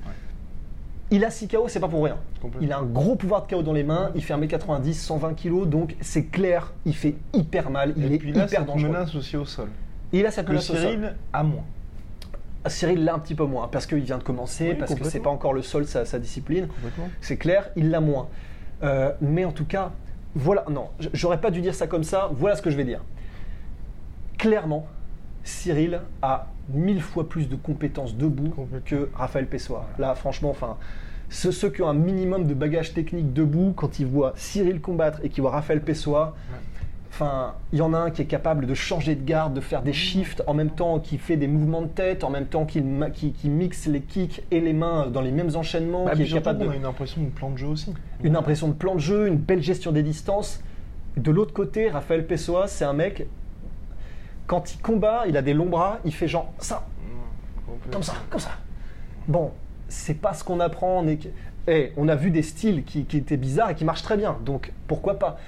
il 1.13 1.25
a 1.25 1.31
6 1.31 1.47
KO, 1.49 1.67
c'est 1.69 1.79
pas 1.81 1.89
pour 1.89 2.05
rien. 2.05 2.17
Il 2.61 2.73
a 2.73 2.79
un 2.79 2.85
gros 2.85 3.15
pouvoir 3.17 3.47
de 3.47 3.53
KO 3.53 3.63
dans 3.63 3.73
les 3.73 3.83
mains, 3.85 4.11
il 4.17 4.23
fait 4.25 4.35
1m90, 4.35 4.93
120 4.95 5.35
kg, 5.35 5.69
donc 5.69 5.95
c'est 6.01 6.25
clair, 6.27 6.73
il 6.85 6.95
fait 6.97 7.15
hyper 7.33 7.71
mal, 7.71 7.95
il 7.97 8.11
Et 8.13 8.15
est 8.15 8.19
puis 8.19 8.33
là, 8.33 8.47
hyper 8.47 8.65
dangereux. 8.65 8.89
menace 8.91 9.15
aussi 9.15 9.37
au 9.37 9.45
sol. 9.45 9.69
Et 10.13 10.19
il 10.21 10.27
a 10.27 10.31
cette 10.33 10.49
menace 10.49 10.69
au 10.71 10.75
sol. 10.75 10.83
Cyril 10.83 11.15
a 11.33 11.43
moins. 11.45 11.65
Cyril 12.67 13.05
l'a 13.05 13.15
un 13.15 13.19
petit 13.19 13.35
peu 13.35 13.45
moins, 13.45 13.69
parce 13.69 13.87
qu'il 13.87 14.01
vient 14.01 14.19
de 14.19 14.23
commencer, 14.23 14.71
Oui, 14.71 14.75
parce 14.79 14.95
que 14.95 15.05
c'est 15.05 15.21
pas 15.21 15.31
encore 15.31 15.53
le 15.55 15.62
sol, 15.62 15.87
sa, 15.87 16.05
sa 16.05 16.19
discipline. 16.19 16.69
C'est 17.21 17.37
clair, 17.37 17.71
il 17.77 17.91
l'a 17.91 18.01
moins. 18.01 18.29
Euh, 18.83 19.12
mais 19.21 19.45
en 19.45 19.53
tout 19.53 19.65
cas, 19.65 19.93
voilà, 20.35 20.65
non, 20.71 20.89
j'aurais 21.12 21.41
pas 21.41 21.51
dû 21.51 21.61
dire 21.61 21.75
ça 21.75 21.87
comme 21.87 22.05
ça, 22.05 22.31
voilà 22.33 22.57
ce 22.57 22.62
que 22.62 22.71
je 22.71 22.77
vais 22.77 22.85
dire. 22.85 23.03
Clairement, 24.39 24.87
Cyril 25.43 26.01
a 26.23 26.47
mille 26.69 27.01
fois 27.03 27.29
plus 27.29 27.49
de 27.49 27.57
compétences 27.57 28.17
debout 28.17 28.55
que 28.85 29.11
Raphaël 29.15 29.47
Pessoa. 29.47 29.87
Là, 29.99 30.15
franchement, 30.15 30.51
enfin, 30.51 30.77
ceux, 31.29 31.53
ceux 31.53 31.71
qui 31.71 31.83
ont 31.83 31.89
un 31.89 31.95
minimum 31.95 32.47
de 32.47 32.55
bagage 32.55 32.95
technique 32.95 33.33
debout, 33.33 33.73
quand 33.75 33.99
ils 33.99 34.06
voient 34.06 34.33
Cyril 34.37 34.81
combattre 34.81 35.21
et 35.23 35.29
qu'ils 35.29 35.43
voient 35.43 35.51
Raphaël 35.53 35.81
Pessoa, 35.81 36.35
Enfin, 37.12 37.55
il 37.73 37.79
y 37.81 37.83
en 37.83 37.93
a 37.93 37.99
un 37.99 38.11
qui 38.11 38.23
est 38.23 38.27
capable 38.27 38.67
de 38.67 38.75
changer 38.75 39.17
de 39.17 39.25
garde, 39.25 39.53
de 39.53 39.61
faire 39.61 39.83
des 39.83 39.93
shifts 39.93 40.45
en 40.47 40.55
même 40.55 40.71
temps, 40.71 41.01
qui 41.01 41.19
fait 41.19 41.37
des 41.37 41.49
mouvements 41.49 41.83
de 41.83 41.89
tête, 41.89 42.23
en 42.23 42.31
même 42.31 42.47
temps 42.47 42.65
qu'il 42.65 42.85
qui, 43.12 43.33
qui 43.33 43.49
mixe 43.49 43.87
les 43.87 44.01
kicks 44.01 44.43
et 44.53 44.61
les 44.61 44.73
mains 44.73 45.09
dans 45.09 45.21
les 45.21 45.33
mêmes 45.33 45.51
enchaînements, 45.57 46.05
Bah, 46.05 46.12
qui 46.15 46.23
est 46.23 46.33
capable 46.33 46.61
de 46.61 46.67
qu'on 46.67 46.71
a 46.71 46.77
une 46.77 46.87
impression 46.87 47.21
de 47.23 47.29
plan 47.29 47.51
de 47.51 47.59
jeu 47.59 47.67
aussi. 47.67 47.93
une 48.23 48.37
impression 48.37 48.69
de 48.69 48.75
plan 48.75 48.95
de 48.95 49.01
jeu, 49.01 49.27
une 49.27 49.37
belle 49.37 49.62
gestion 49.62 49.91
des 49.91 50.05
distances. 50.05 50.62
De 51.17 51.33
l'autre 51.33 51.53
côté, 51.53 51.91
Raphaël 51.91 52.27
Pessoa, 52.27 52.69
c'est 52.69 52.85
un 52.85 52.93
mec, 52.93 53.27
quand 54.47 54.73
il 54.73 54.79
combat, 54.81 55.25
il 55.27 55.37
a 55.37 55.43
des 55.43 55.53
longs 55.53 55.69
bras, 55.69 55.99
il 56.05 56.15
fait 56.15 56.29
genre 56.29 56.53
ça, 56.59 56.87
comme 57.91 58.05
ça, 58.05 58.15
comme 58.31 58.41
ça. 58.41 58.53
Bon, 59.27 59.51
c'est 59.89 60.15
pas 60.15 60.33
ce 60.33 60.45
qu'on 60.45 60.61
apprend. 60.61 61.01
On, 61.01 61.09
est... 61.09 61.29
Eh, 61.67 61.93
on 61.97 62.09
a 62.09 62.15
vu 62.15 62.31
des 62.31 62.43
styles 62.43 62.85
qui, 62.85 63.05
qui 63.05 63.17
étaient 63.17 63.37
bizarres 63.37 63.71
et 63.71 63.75
qui 63.75 63.85
marchent 63.85 64.03
très 64.03 64.17
bien, 64.17 64.39
donc 64.45 64.73
pourquoi 64.87 65.19
pas 65.19 65.39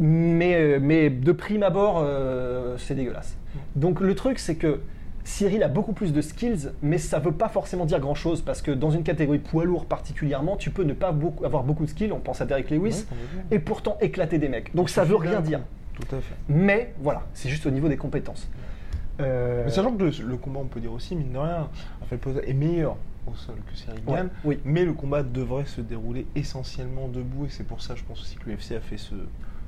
mais, 0.00 0.54
euh, 0.54 0.78
mais 0.80 1.10
de 1.10 1.32
prime 1.32 1.62
abord, 1.62 1.98
euh, 2.02 2.76
c'est 2.78 2.94
dégueulasse. 2.94 3.36
Donc 3.76 4.00
le 4.00 4.14
truc, 4.14 4.38
c'est 4.38 4.56
que 4.56 4.80
Cyril 5.24 5.62
a 5.62 5.68
beaucoup 5.68 5.92
plus 5.92 6.12
de 6.12 6.20
skills, 6.22 6.70
mais 6.82 6.98
ça 6.98 7.18
veut 7.18 7.32
pas 7.32 7.48
forcément 7.48 7.84
dire 7.84 8.00
grand 8.00 8.14
chose 8.14 8.40
parce 8.40 8.62
que 8.62 8.70
dans 8.70 8.90
une 8.90 9.02
catégorie 9.02 9.38
poids 9.38 9.64
lourd 9.64 9.84
particulièrement, 9.84 10.56
tu 10.56 10.70
peux 10.70 10.82
ne 10.82 10.94
pas 10.94 11.12
beaucoup, 11.12 11.44
avoir 11.44 11.62
beaucoup 11.62 11.84
de 11.84 11.90
skills. 11.90 12.12
On 12.12 12.18
pense 12.20 12.40
à 12.40 12.46
Derek 12.46 12.70
Lewis 12.70 13.04
Ouais, 13.10 13.16
et 13.50 13.58
pourtant 13.58 13.98
éclater 14.00 14.38
des 14.38 14.48
mecs. 14.48 14.74
Donc 14.74 14.88
ça 14.88 15.04
veut 15.04 15.16
suffit 15.16 15.28
rien 15.28 15.40
dire. 15.40 15.60
Tout 15.94 16.16
à 16.16 16.20
fait. 16.20 16.34
Mais 16.48 16.94
voilà, 17.00 17.22
c'est 17.34 17.50
juste 17.50 17.66
au 17.66 17.70
niveau 17.70 17.88
des 17.88 17.98
compétences. 17.98 18.48
Euh, 19.20 19.64
Mais 19.66 19.70
sachant 19.70 19.92
que 19.92 20.02
le, 20.04 20.10
le 20.26 20.36
combat, 20.38 20.60
on 20.62 20.66
peut 20.66 20.80
dire 20.80 20.92
aussi, 20.92 21.14
mine 21.14 21.32
de 21.32 21.38
rien, 21.38 21.68
est 22.46 22.54
meilleur 22.54 22.96
au 23.26 23.34
sol 23.34 23.56
que 23.70 23.76
Cyril 23.76 24.00
Ouais, 24.06 24.16
Gann. 24.16 24.28
oui. 24.44 24.58
Mais 24.64 24.84
le 24.84 24.94
combat 24.94 25.22
devrait 25.22 25.66
se 25.66 25.82
dérouler 25.82 26.26
essentiellement 26.34 27.08
debout. 27.08 27.44
Et 27.44 27.50
c'est 27.50 27.64
pour 27.66 27.82
ça, 27.82 27.94
je 27.94 28.02
pense 28.04 28.22
aussi 28.22 28.36
que 28.36 28.48
l'UFC 28.48 28.72
a 28.72 28.80
fait 28.80 28.96
ce, 28.96 29.14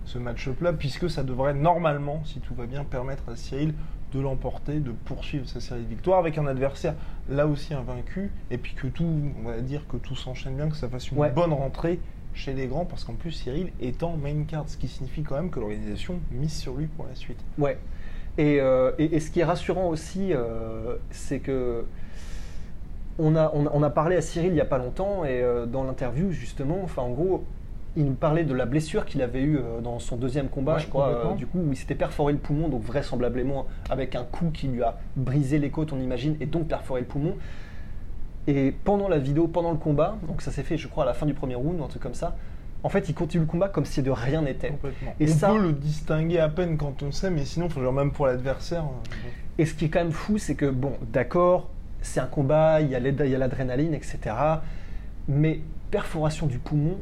ce 0.05 0.19
match-up-là, 0.19 0.73
puisque 0.73 1.09
ça 1.11 1.23
devrait 1.23 1.55
normalement, 1.55 2.23
si 2.25 2.41
tout 2.41 2.55
va 2.55 2.67
bien, 2.67 2.85
permettre 2.85 3.29
à 3.29 3.37
Cyril 3.37 3.75
de 4.13 4.21
l'emporter, 4.21 4.81
de 4.81 4.91
poursuivre 4.91 5.47
sa 5.49 5.61
série 5.61 5.83
de 5.83 5.89
victoires 5.89 6.19
avec 6.19 6.37
un 6.37 6.47
adversaire 6.47 6.95
là 7.31 7.47
aussi 7.47 7.73
invaincu. 7.73 8.31
Et 8.51 8.59
puis 8.59 8.75
que 8.75 8.87
tout, 8.89 9.07
on 9.43 9.49
va 9.49 9.61
dire 9.61 9.87
que 9.89 9.97
tout 9.97 10.15
s'enchaîne 10.17 10.57
bien, 10.57 10.69
que 10.69 10.77
ça 10.77 10.89
fasse 10.89 11.11
une 11.11 11.19
Ouais. 11.19 11.31
bonne 11.31 11.53
rentrée 11.53 11.99
chez 12.35 12.53
les 12.53 12.67
grands, 12.67 12.85
parce 12.85 13.05
qu'en 13.05 13.15
plus, 13.15 13.31
Cyril 13.33 13.73
est 13.81 14.03
en 14.03 14.17
main 14.17 14.45
card, 14.45 14.65
ce 14.69 14.77
qui 14.77 14.89
signifie 14.89 15.23
quand 15.23 15.37
même 15.37 15.51
que 15.51 15.61
l'organisation 15.61 16.21
mise 16.31 16.53
sur 16.55 16.75
lui 16.75 16.87
pour 16.87 17.07
la 17.07 17.15
suite. 17.15 17.39
Ouais. 17.59 17.79
Et, 18.39 18.61
euh, 18.61 18.93
et- 18.99 19.17
et 19.17 19.21
ce 19.21 19.31
qui 19.31 19.41
est 19.41 19.45
rassurant 19.45 19.89
aussi, 19.89 20.33
euh, 20.33 20.97
c'est 21.11 21.41
que 21.41 21.85
on 23.19 23.37
a, 23.37 23.51
on, 23.55 23.67
a, 23.67 23.71
on 23.75 23.83
a 23.83 23.91
parlé 23.91 24.17
à 24.17 24.23
Cyril 24.23 24.49
il 24.49 24.55
n'y 24.55 24.61
a 24.61 24.65
pas 24.67 24.79
longtemps 24.79 25.25
et 25.27 25.43
euh, 25.43 25.67
dans 25.67 25.85
l'interview 25.85 26.33
justement, 26.33 26.79
enfin 26.83 27.03
en 27.03 27.11
gros, 27.11 27.45
il 27.97 28.05
nous 28.07 28.15
parlait 28.15 28.45
de 28.45 28.55
la 28.55 28.65
blessure 28.67 29.05
qu'il 29.05 29.21
avait 29.23 29.43
eue 29.43 29.59
euh, 29.59 29.81
dans 29.83 29.99
son 29.99 30.17
deuxième 30.17 30.49
combat, 30.49 30.75
Ouais, 30.75 30.81
je 30.81 30.87
crois, 30.89 31.09
euh, 31.09 31.35
du 31.35 31.47
coup 31.47 31.59
où 31.59 31.71
il 31.73 31.77
s'était 31.77 31.95
perforé 31.95 32.33
le 32.33 32.39
poumon, 32.39 32.69
donc 32.69 32.83
vraisemblablement 32.83 33.67
avec 33.91 34.15
un 34.15 34.25
coup 34.25 34.51
qui 34.53 34.69
lui 34.69 34.83
a 34.83 34.97
brisé 35.17 35.59
les 35.59 35.71
côtes, 35.71 35.93
on 35.93 36.01
imagine, 36.01 36.37
et 36.41 36.47
donc 36.47 36.69
perforé 36.69 37.01
le 37.03 37.07
poumon. 37.07 37.35
Et 38.47 38.75
pendant 38.85 39.09
la 39.09 39.19
vidéo, 39.19 39.47
pendant 39.47 39.71
le 39.71 39.77
combat, 39.77 40.17
donc 40.27 40.43
ça 40.43 40.51
s'est 40.51 40.63
fait, 40.65 40.77
je 40.77 40.89
crois, 40.89 41.05
à 41.05 41.07
la 41.07 41.15
fin 41.15 41.27
du 41.27 41.35
premier 41.35 41.55
round, 41.55 41.81
ou 41.81 41.85
un 41.85 41.89
truc 41.89 42.03
comme 42.03 42.15
ça. 42.15 42.37
En 42.83 42.89
fait, 42.89 43.09
il 43.09 43.15
continue 43.15 43.43
le 43.45 43.49
combat 43.51 43.69
comme 43.69 43.85
si 43.85 44.03
de 44.03 44.11
rien 44.11 44.43
n'était. 44.43 44.73
Et 45.21 45.25
on 45.31 45.33
ça- 45.33 45.51
peut 45.51 45.63
le 45.63 45.73
distinguer 45.73 46.41
à 46.41 46.49
peine 46.49 46.77
quand 46.77 47.03
on 47.05 47.13
sait, 47.13 47.31
mais 47.31 47.45
sinon, 47.45 47.69
genre 47.69 47.93
même 47.93 48.11
pour 48.11 48.27
l'adversaire. 48.27 48.83
euh, 48.83 49.29
Et 49.59 49.67
ce 49.67 49.75
qui 49.75 49.85
est 49.85 49.89
quand 49.89 50.01
même 50.01 50.11
fou, 50.13 50.39
c'est 50.39 50.57
que, 50.57 50.67
bon, 50.67 50.95
d'accord, 51.13 51.69
c'est 52.01 52.19
un 52.19 52.27
combat, 52.27 52.81
il 52.81 52.89
y 52.91 52.97
a 52.97 52.99
l'adrénaline, 53.39 53.95
etc. 53.95 54.19
Mais 55.29 55.61
perforation 55.91 56.47
du 56.47 56.59
poumon, 56.59 56.97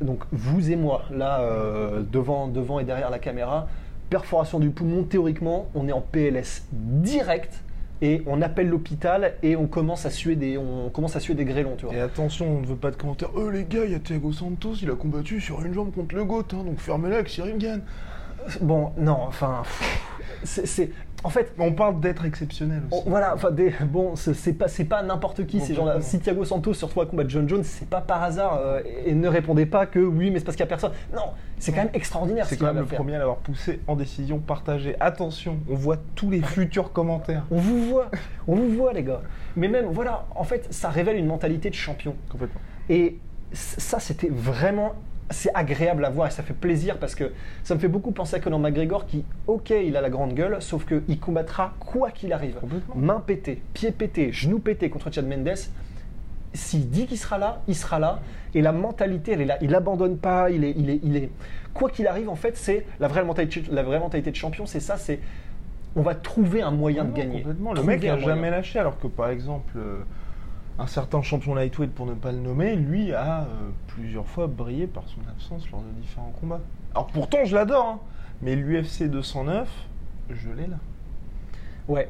donc 0.00 0.24
vous 0.30 0.70
et 0.70 0.76
moi, 0.76 1.04
là, 1.10 1.40
euh, 1.40 2.02
devant, 2.10 2.46
devant 2.46 2.78
et 2.78 2.84
derrière 2.84 3.10
la 3.10 3.18
caméra, 3.18 3.66
perforation 4.08 4.60
du 4.60 4.70
poumon, 4.70 5.02
théoriquement, 5.02 5.68
on 5.74 5.88
est 5.88 5.92
en 5.92 6.00
PLS 6.00 6.66
direct 6.72 7.62
et 8.02 8.22
on 8.26 8.42
appelle 8.42 8.68
l'hôpital 8.68 9.34
et 9.42 9.56
on 9.56 9.66
commence 9.66 10.06
à 10.06 10.10
suer 10.10 10.36
des, 10.36 10.58
on 10.58 10.90
commence 10.90 11.16
grêlons, 11.44 11.74
tu 11.76 11.86
vois. 11.86 11.94
Et 11.94 12.00
attention, 12.00 12.58
on 12.58 12.60
ne 12.60 12.66
veut 12.66 12.76
pas 12.76 12.90
de 12.90 12.96
commentaires. 12.96 13.30
Oh 13.34 13.50
les 13.50 13.64
gars, 13.64 13.84
il 13.84 13.92
y 13.92 13.94
a 13.94 13.98
Thiago 13.98 14.32
Santos, 14.32 14.74
il 14.82 14.90
a 14.90 14.94
combattu 14.94 15.40
sur 15.40 15.64
une 15.64 15.72
jambe 15.72 15.92
contre 15.92 16.14
le 16.14 16.24
GOAT, 16.24 16.44
hein, 16.52 16.64
donc 16.64 16.78
fermez-la 16.78 17.16
avec 17.16 17.30
Gann. 17.58 17.82
Bon, 18.60 18.92
non, 18.96 19.18
enfin, 19.26 19.62
c'est, 20.44 20.90
en 21.24 21.30
fait, 21.30 21.52
On 21.58 21.72
parle 21.72 21.98
d'être 21.98 22.24
exceptionnel 22.24 22.82
aussi. 22.90 23.02
voilà, 23.06 23.34
enfin, 23.34 23.50
des, 23.50 23.72
bon, 23.86 24.14
c'est 24.16 24.52
pas, 24.52 24.66
pas 24.88 25.02
n'importe 25.02 25.46
qui 25.46 25.60
ces 25.60 25.74
gens-là. 25.74 26.00
Si 26.00 26.20
Thiago 26.20 26.44
Santos 26.44 26.74
se 26.74 26.84
retrouve 26.84 27.02
à 27.02 27.06
combattre 27.06 27.30
John 27.30 27.48
Jones, 27.48 27.64
c'est 27.64 27.88
pas 27.88 28.00
par 28.00 28.22
hasard. 28.22 28.58
euh, 28.62 28.80
et, 28.84 29.10
et 29.10 29.14
ne 29.14 29.26
répondez 29.26 29.66
pas 29.66 29.86
que 29.86 29.98
oui, 29.98 30.30
mais 30.30 30.38
c'est 30.38 30.44
parce 30.44 30.56
qu'il 30.56 30.62
y 30.64 30.68
a 30.68 30.68
personne. 30.68 30.92
Non, 31.12 31.30
c'est 31.58 31.72
quand 31.72 31.78
même 31.78 31.90
extraordinaire. 31.94 32.44
C'est 32.46 32.54
ce 32.54 32.58
qu'il 32.58 32.66
quand 32.66 32.72
même 32.74 32.82
le 32.82 32.88
faire. 32.88 32.98
premier 32.98 33.16
à 33.16 33.18
l'avoir 33.18 33.38
poussé 33.38 33.80
en 33.88 33.96
décision 33.96 34.38
partagée. 34.38 34.94
Attention, 35.00 35.58
on 35.68 35.74
voit 35.74 35.96
tous 36.14 36.30
les 36.30 36.42
futurs 36.42 36.92
commentaires. 36.92 37.44
On 37.50 37.58
vous 37.58 37.88
voit, 37.88 38.10
on 38.46 38.54
vous 38.54 38.68
voit, 38.70 38.92
les 38.92 39.02
gars. 39.02 39.22
Mais 39.56 39.68
même, 39.68 39.86
voilà, 39.86 40.26
en 40.36 40.44
fait, 40.44 40.66
ça 40.72 40.90
révèle 40.90 41.16
une 41.16 41.26
mentalité 41.26 41.70
de 41.70 41.74
champion. 41.74 42.14
Complètement. 42.30 42.60
Et 42.88 43.18
ça, 43.52 43.98
c'était 43.98 44.28
vraiment. 44.30 44.92
C'est 45.30 45.50
agréable 45.54 46.04
à 46.04 46.10
voir 46.10 46.28
et 46.28 46.30
ça 46.30 46.42
fait 46.44 46.54
plaisir 46.54 46.98
parce 46.98 47.14
que 47.16 47.32
ça 47.64 47.74
me 47.74 47.80
fait 47.80 47.88
beaucoup 47.88 48.12
penser 48.12 48.36
à 48.36 48.40
Conor 48.40 48.60
McGregor 48.60 49.06
qui, 49.06 49.24
ok, 49.48 49.70
il 49.70 49.96
a 49.96 50.00
la 50.00 50.08
grande 50.10 50.34
gueule, 50.34 50.56
sauf 50.60 50.86
qu'il 50.86 51.18
combattra 51.18 51.74
quoi 51.80 52.10
qu'il 52.12 52.32
arrive. 52.32 52.56
Main 52.94 53.20
pétée, 53.26 53.60
pied 53.74 53.90
pété, 53.90 54.30
genou 54.30 54.60
pété 54.60 54.88
contre 54.88 55.10
Chad 55.12 55.26
Mendes. 55.26 55.54
S'il 56.54 56.88
dit 56.88 57.06
qu'il 57.06 57.18
sera 57.18 57.38
là, 57.38 57.60
il 57.66 57.74
sera 57.74 57.98
là. 57.98 58.20
Et 58.54 58.62
la 58.62 58.72
mentalité, 58.72 59.32
elle 59.32 59.40
est 59.42 59.46
là. 59.46 59.58
Il 59.60 59.74
abandonne 59.74 60.16
pas. 60.16 60.48
Il 60.48 60.64
est, 60.64 60.72
il 60.76 60.88
est, 60.88 61.00
il 61.02 61.16
est. 61.16 61.28
Quoi 61.74 61.90
qu'il 61.90 62.06
arrive, 62.06 62.30
en 62.30 62.36
fait, 62.36 62.56
c'est 62.56 62.86
la 63.00 63.08
vraie 63.08 63.24
mentalité. 63.24 63.62
La 63.70 63.82
vraie 63.82 63.98
mentalité 63.98 64.30
de 64.30 64.36
champion, 64.36 64.64
c'est 64.64 64.80
ça. 64.80 64.96
C'est 64.96 65.18
on 65.96 66.02
va 66.02 66.14
trouver 66.14 66.62
un 66.62 66.70
moyen 66.70 67.04
de 67.04 67.08
Non, 67.10 67.14
gagner. 67.16 67.38
Complètement. 67.42 67.70
Le 67.72 67.76
Trouver 67.78 67.96
mec 67.96 68.04
un 68.04 68.12
a 68.12 68.16
moyen. 68.16 68.26
jamais 68.28 68.50
lâché, 68.50 68.78
alors 68.78 68.98
que 68.98 69.06
par 69.06 69.28
exemple, 69.28 69.72
euh, 69.76 69.98
un 70.78 70.86
certain 70.86 71.22
champion 71.22 71.54
lightweight, 71.54 71.92
pour 71.92 72.06
ne 72.06 72.14
pas 72.14 72.32
le 72.32 72.38
nommer, 72.38 72.76
lui 72.76 73.12
a 73.12 73.40
euh, 73.40 73.44
plusieurs 73.86 74.26
fois 74.26 74.46
brillé 74.46 74.86
par 74.86 75.04
son 75.06 75.20
absence 75.30 75.70
lors 75.70 75.80
de 75.80 76.00
différents 76.00 76.34
combats. 76.40 76.60
Alors 76.94 77.06
pourtant, 77.06 77.44
je 77.44 77.54
l'adore, 77.54 77.86
hein, 77.86 78.00
mais 78.42 78.56
l'UFC 78.56 79.04
209, 79.04 79.68
je 80.30 80.50
l'ai 80.50 80.66
là. 80.66 80.76
Ouais. 81.88 82.08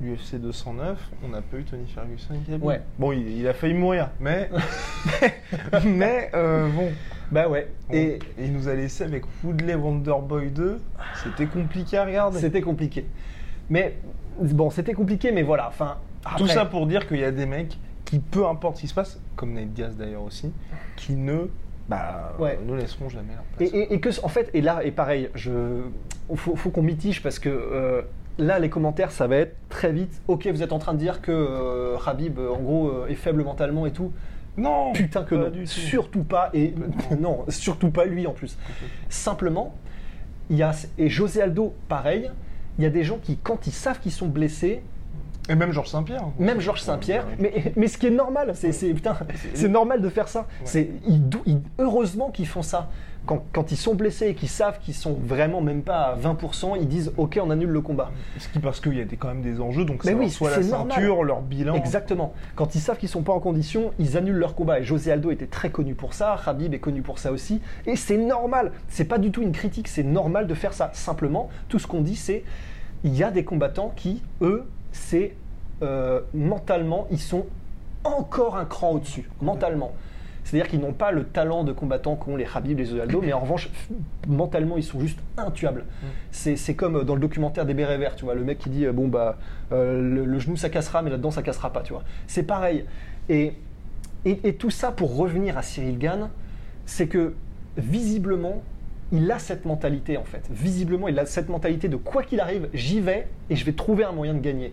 L'UFC 0.00 0.36
209, 0.40 0.98
on 1.22 1.28
n'a 1.28 1.42
pas 1.42 1.58
eu 1.58 1.64
Tony 1.64 1.86
Ferguson 1.86 2.34
qui. 2.44 2.54
Ouais. 2.54 2.80
Bon, 2.98 3.12
il, 3.12 3.28
il 3.28 3.46
a 3.46 3.52
failli 3.52 3.74
mourir, 3.74 4.08
mais. 4.18 4.50
mais, 5.84 6.30
euh, 6.34 6.68
bon. 6.70 6.90
Bah 7.30 7.48
ouais. 7.48 7.70
Et 7.92 8.14
Et 8.14 8.18
il 8.38 8.52
nous 8.52 8.66
a 8.66 8.74
laissé 8.74 9.04
avec 9.04 9.24
Woodley 9.44 9.74
Wonderboy 9.74 10.50
2. 10.50 10.80
C'était 11.22 11.46
compliqué 11.46 11.98
à 11.98 12.04
regarder. 12.06 12.40
c'était 12.40 12.62
compliqué. 12.62 13.06
Mais 13.68 13.98
bon, 14.40 14.70
c'était 14.70 14.94
compliqué, 14.94 15.32
mais 15.32 15.42
voilà. 15.42 15.68
Enfin, 15.68 15.98
Tout 16.36 16.48
ça 16.48 16.64
pour 16.64 16.86
dire 16.86 17.06
qu'il 17.06 17.18
y 17.18 17.24
a 17.24 17.30
des 17.30 17.46
mecs 17.46 17.78
qui, 18.10 18.18
peu 18.18 18.46
importe 18.46 18.76
ce 18.76 18.80
qui 18.82 18.88
se 18.88 18.94
passe, 18.94 19.20
comme 19.36 19.52
Nate 19.54 19.72
Diaz 19.72 19.96
d'ailleurs 19.96 20.22
aussi, 20.24 20.52
qui 20.96 21.14
ne, 21.14 21.48
bah, 21.88 22.34
Ouais. 22.38 22.58
ne 22.66 22.74
laisseront 22.74 23.08
jamais 23.08 23.34
leur 23.34 23.44
place. 23.56 23.70
et- 23.72 23.94
et 23.94 24.00
que, 24.00 24.08
en 24.24 24.28
fait, 24.28 24.50
et 24.52 24.60
là, 24.60 24.82
et 24.84 24.90
pareil, 24.90 25.30
je, 25.34 25.80
faut, 26.34 26.56
faut 26.56 26.70
qu'on 26.70 26.82
mitige 26.82 27.22
parce 27.22 27.38
que 27.38 27.48
euh, 27.48 28.02
là, 28.38 28.58
les 28.58 28.68
commentaires, 28.68 29.12
ça 29.12 29.26
va 29.28 29.36
être 29.36 29.54
très 29.68 29.92
vite. 29.92 30.20
Ok, 30.28 30.46
vous 30.48 30.62
êtes 30.62 30.72
en 30.72 30.78
train 30.80 30.92
de 30.94 30.98
dire 30.98 31.20
que 31.22 31.30
euh, 31.32 31.96
Habib, 32.04 32.38
euh, 32.38 32.50
en 32.50 32.58
gros, 32.58 32.88
euh, 32.88 33.06
est 33.08 33.14
faible 33.14 33.44
mentalement 33.44 33.86
et 33.86 33.92
tout. 33.92 34.12
Non 34.56 34.92
Putain 34.92 35.22
que 35.22 35.34
non, 35.36 35.52
surtout 35.64 36.24
pas. 36.24 36.50
Et 36.52 36.74
non, 37.20 37.44
surtout 37.48 37.90
pas 37.90 38.04
lui 38.06 38.26
en 38.26 38.32
plus. 38.32 38.58
Simplement, 39.08 39.74
il 40.50 40.56
y 40.56 40.62
a 40.62 40.72
et 40.98 41.08
José 41.08 41.42
Aldo, 41.42 41.74
pareil. 41.88 42.30
Il 42.78 42.82
y 42.84 42.86
a 42.86 42.90
des 42.90 43.04
gens 43.04 43.18
qui, 43.22 43.36
quand 43.36 43.66
ils 43.66 43.72
savent 43.72 44.00
qu'ils 44.00 44.12
sont 44.12 44.26
blessés, 44.28 44.82
Et 45.50 45.54
même 45.56 45.72
Georges 45.72 45.88
Saint-Pierre. 45.88 46.24
même 46.38 46.60
Georges 46.60 46.80
Saint-Pierre, 46.82 47.26
mais, 47.38 47.72
mais 47.76 47.88
ce 47.88 47.98
qui 47.98 48.06
est 48.06 48.10
normal, 48.10 48.52
c'est 48.54 48.72
c'est- 48.72 48.94
putain, 48.94 49.16
c'est 49.54 49.68
normal 49.68 50.00
de 50.00 50.08
faire 50.08 50.28
ça. 50.28 50.46
C'est 50.64 50.88
heureusement 51.78 52.30
qu'ils 52.30 52.46
font 52.46 52.62
ça. 52.62 52.88
Quand, 53.26 53.44
quand 53.52 53.70
ils 53.70 53.76
sont 53.76 53.94
blessés 53.94 54.28
et 54.28 54.34
qu'ils 54.34 54.48
savent 54.48 54.78
qu'ils 54.80 54.94
sont 54.94 55.12
vraiment 55.12 55.60
même 55.60 55.82
pas 55.82 56.04
à 56.04 56.16
20%, 56.16 56.74
ils 56.80 56.88
disent 56.88 57.12
ok, 57.18 57.38
on 57.42 57.50
annule 57.50 57.68
le 57.68 57.82
combat. 57.82 58.10
Parce 58.62 58.80
qu'il 58.80 58.94
y 58.96 59.00
a 59.00 59.04
des, 59.04 59.16
quand 59.16 59.28
même 59.28 59.42
des 59.42 59.60
enjeux, 59.60 59.84
donc 59.84 60.02
ça 60.04 60.12
oui, 60.14 60.30
soit 60.30 60.50
la 60.50 60.62
c'est 60.62 60.70
normal. 60.70 60.92
ceinture, 60.96 61.22
leur 61.22 61.42
bilan. 61.42 61.74
Exactement. 61.74 62.32
Quand 62.56 62.74
ils 62.74 62.80
savent 62.80 62.96
qu'ils 62.96 63.10
sont 63.10 63.22
pas 63.22 63.34
en 63.34 63.38
condition, 63.40 63.90
ils 63.98 64.16
annulent 64.16 64.38
leur 64.38 64.54
combat. 64.54 64.80
Et 64.80 64.84
José 64.84 65.12
Aldo 65.12 65.30
était 65.30 65.46
très 65.46 65.68
connu 65.70 65.94
pour 65.94 66.14
ça, 66.14 66.40
Khabib 66.42 66.72
est 66.72 66.78
connu 66.78 67.02
pour 67.02 67.18
ça 67.18 67.30
aussi. 67.30 67.60
Et 67.86 67.94
c'est 67.94 68.16
normal. 68.16 68.72
C'est 68.88 69.04
pas 69.04 69.18
du 69.18 69.30
tout 69.30 69.42
une 69.42 69.52
critique, 69.52 69.88
c'est 69.88 70.02
normal 70.02 70.46
de 70.46 70.54
faire 70.54 70.72
ça. 70.72 70.90
Simplement, 70.94 71.50
tout 71.68 71.78
ce 71.78 71.86
qu'on 71.86 72.00
dit, 72.00 72.16
c'est 72.16 72.42
il 73.04 73.14
y 73.14 73.22
a 73.22 73.30
des 73.30 73.44
combattants 73.44 73.92
qui, 73.96 74.22
eux, 74.40 74.64
c'est 74.92 75.34
euh, 75.82 76.20
mentalement, 76.34 77.06
ils 77.10 77.20
sont 77.20 77.46
encore 78.04 78.56
un 78.56 78.64
cran 78.64 78.92
au-dessus, 78.92 79.28
mentalement. 79.40 79.92
C'est-à-dire 80.42 80.68
qu'ils 80.68 80.80
n'ont 80.80 80.94
pas 80.94 81.12
le 81.12 81.24
talent 81.24 81.64
de 81.64 81.72
combattants 81.72 82.16
qu'ont 82.16 82.34
les 82.34 82.44
Khabib, 82.44 82.78
les 82.78 82.86
José 82.86 83.02
Aldo, 83.02 83.20
mais 83.22 83.32
en 83.32 83.40
revanche, 83.40 83.70
mentalement, 84.26 84.78
ils 84.78 84.82
sont 84.82 84.98
juste 84.98 85.18
intuables. 85.36 85.84
C'est 86.30 86.56
c'est 86.56 86.74
comme 86.74 86.96
euh, 86.96 87.04
dans 87.04 87.14
le 87.14 87.20
documentaire 87.20 87.66
des 87.66 87.74
Bérets 87.74 87.98
Verts, 87.98 88.16
tu 88.16 88.24
vois, 88.24 88.34
le 88.34 88.42
mec 88.42 88.58
qui 88.58 88.70
dit 88.70 88.86
euh, 88.86 88.92
bon 88.92 89.06
bah 89.06 89.38
euh, 89.72 90.00
le, 90.00 90.24
le 90.24 90.38
genou 90.38 90.56
ça 90.56 90.70
cassera, 90.70 91.02
mais 91.02 91.10
là-dedans 91.10 91.30
ça 91.30 91.42
cassera 91.42 91.72
pas, 91.72 91.82
tu 91.82 91.92
vois. 91.92 92.02
C'est 92.26 92.42
pareil. 92.42 92.84
Et, 93.28 93.52
et, 94.24 94.40
et 94.42 94.54
tout 94.54 94.70
ça 94.70 94.90
pour 94.92 95.16
revenir 95.16 95.56
à 95.56 95.62
Cyril 95.62 95.98
Gann, 95.98 96.30
c'est 96.84 97.06
que 97.06 97.34
visiblement 97.76 98.62
il 99.12 99.30
a 99.30 99.38
cette 99.38 99.64
mentalité 99.64 100.16
en 100.16 100.24
fait. 100.24 100.42
Visiblement 100.50 101.08
il 101.08 101.18
a 101.18 101.26
cette 101.26 101.48
mentalité 101.48 101.88
de 101.88 101.96
quoi 101.96 102.22
qu'il 102.22 102.40
arrive, 102.40 102.68
j'y 102.74 103.00
vais 103.00 103.26
et 103.48 103.56
je 103.56 103.64
vais 103.64 103.72
trouver 103.72 104.04
un 104.04 104.12
moyen 104.12 104.34
de 104.34 104.40
gagner. 104.40 104.72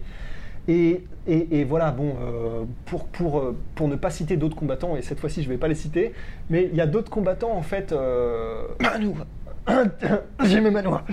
Et, 0.69 1.05
et- 1.27 1.59
et 1.59 1.63
voilà, 1.63 1.91
bon, 1.91 2.13
euh, 2.21 2.63
pour, 2.85 3.05
pour, 3.07 3.39
euh, 3.39 3.55
pour 3.75 3.87
ne 3.87 3.95
pas 3.95 4.09
citer 4.09 4.35
d'autres 4.35 4.57
combattants, 4.57 4.97
et 4.97 5.01
cette 5.01 5.19
fois-ci 5.19 5.41
je 5.41 5.47
ne 5.47 5.53
vais 5.53 5.57
pas 5.57 5.69
les 5.69 5.75
citer, 5.75 6.11
mais 6.49 6.67
il 6.71 6.75
y 6.77 6.81
a 6.81 6.87
d'autres 6.87 7.09
combattants 7.09 7.55
en 7.55 7.61
fait. 7.61 7.91
Euh... 7.93 8.63
Manu 8.81 9.11
J'ai 10.45 10.61
mes 10.61 10.71
manoirs 10.71 11.03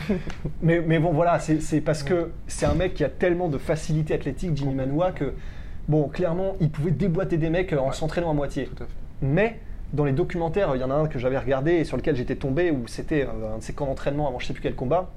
mais, 0.62 0.80
mais 0.80 0.98
bon, 0.98 1.12
voilà, 1.12 1.38
c'est 1.40 1.80
parce 1.80 2.02
que 2.02 2.30
c'est 2.46 2.66
un 2.66 2.74
mec 2.74 2.94
qui 2.94 3.04
a 3.04 3.08
tellement 3.08 3.48
de 3.48 3.58
facilité 3.58 4.14
athlétique, 4.14 4.56
Jimmy 4.56 4.74
Manoa, 4.74 5.12
que, 5.12 5.34
bon, 5.88 6.08
clairement, 6.08 6.56
il 6.60 6.70
pouvait 6.70 6.92
déboîter 6.92 7.36
des 7.36 7.50
mecs 7.50 7.72
euh, 7.72 7.78
en 7.78 7.90
s'entraînant 7.92 8.30
à 8.30 8.34
moitié. 8.34 8.66
Tout 8.66 8.82
à 8.82 8.86
fait. 8.86 8.92
Mais 9.22 9.58
dans 9.94 10.04
les 10.04 10.12
documentaires, 10.12 10.74
il 10.74 10.80
y 10.80 10.84
en 10.84 10.90
a 10.90 10.94
un 10.94 11.06
que 11.06 11.18
j'avais 11.18 11.38
regardé 11.38 11.72
et 11.72 11.84
sur 11.84 11.96
lequel 11.96 12.16
j'étais 12.16 12.36
tombé, 12.36 12.70
où 12.70 12.86
c'était 12.86 13.22
euh, 13.22 13.54
un 13.54 13.58
de 13.58 13.62
ses 13.62 13.72
camps 13.72 13.86
d'entraînement 13.86 14.28
avant 14.28 14.38
je 14.38 14.46
sais 14.46 14.52
plus 14.52 14.62
quel 14.62 14.74
combat. 14.74 15.10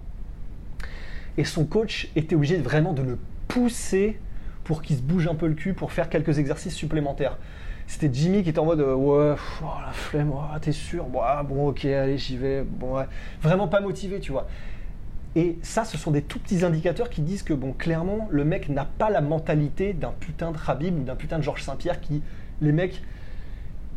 Et 1.37 1.43
son 1.43 1.65
coach 1.65 2.09
était 2.15 2.35
obligé 2.35 2.57
vraiment 2.57 2.93
de 2.93 3.01
le 3.01 3.17
pousser 3.47 4.19
pour 4.63 4.81
qu'il 4.81 4.97
se 4.97 5.01
bouge 5.01 5.27
un 5.27 5.35
peu 5.35 5.47
le 5.47 5.55
cul 5.55 5.73
pour 5.73 5.91
faire 5.91 6.09
quelques 6.09 6.39
exercices 6.39 6.75
supplémentaires. 6.75 7.37
C'était 7.87 8.09
Jimmy 8.11 8.43
qui 8.43 8.49
était 8.49 8.59
en 8.59 8.65
mode 8.65 8.81
euh, 8.81 8.93
ouais, 8.93 9.35
oh, 9.63 9.65
la 9.85 9.93
flemme, 9.93 10.31
oh, 10.33 10.59
t'es 10.61 10.71
sûr? 10.71 11.05
Bon, 11.05 11.21
ah, 11.23 11.43
bon, 11.43 11.69
ok, 11.69 11.85
allez, 11.85 12.17
j'y 12.17 12.37
vais. 12.37 12.63
Bon. 12.63 13.03
Vraiment 13.41 13.67
pas 13.67 13.79
motivé, 13.79 14.19
tu 14.19 14.31
vois. 14.31 14.47
Et 15.35 15.57
ça, 15.61 15.85
ce 15.85 15.97
sont 15.97 16.11
des 16.11 16.21
tout 16.21 16.39
petits 16.39 16.65
indicateurs 16.65 17.09
qui 17.09 17.21
disent 17.21 17.43
que, 17.43 17.53
bon, 17.53 17.71
clairement, 17.71 18.27
le 18.29 18.43
mec 18.43 18.69
n'a 18.69 18.85
pas 18.85 19.09
la 19.09 19.21
mentalité 19.21 19.93
d'un 19.93 20.13
putain 20.19 20.51
de 20.51 20.57
Khabib 20.57 20.99
ou 20.99 21.03
d'un 21.03 21.15
putain 21.15 21.37
de 21.37 21.43
Georges 21.43 21.63
Saint-Pierre 21.63 22.01
qui, 22.01 22.21
les 22.59 22.71
mecs, 22.71 23.01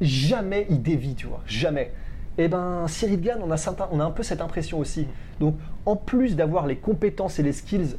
jamais 0.01 0.67
ils 0.71 0.83
dévient, 0.83 1.15
tu 1.15 1.27
vois, 1.27 1.43
jamais. 1.47 1.93
Et 2.39 2.49
ben, 2.49 2.87
Cyril 2.89 3.21
Gann, 3.21 3.41
on 3.43 3.51
a, 3.51 3.89
on 3.91 4.01
a 4.01 4.05
un 4.05 4.11
peu 4.11 4.23
cette 4.23 4.41
impression 4.41 4.79
aussi. 4.79 5.07
Donc, 5.41 5.57
en 5.85 5.97
plus 5.97 6.37
d'avoir 6.37 6.67
les 6.67 6.77
compétences 6.77 7.39
et 7.39 7.43
les 7.43 7.53
skills, 7.53 7.97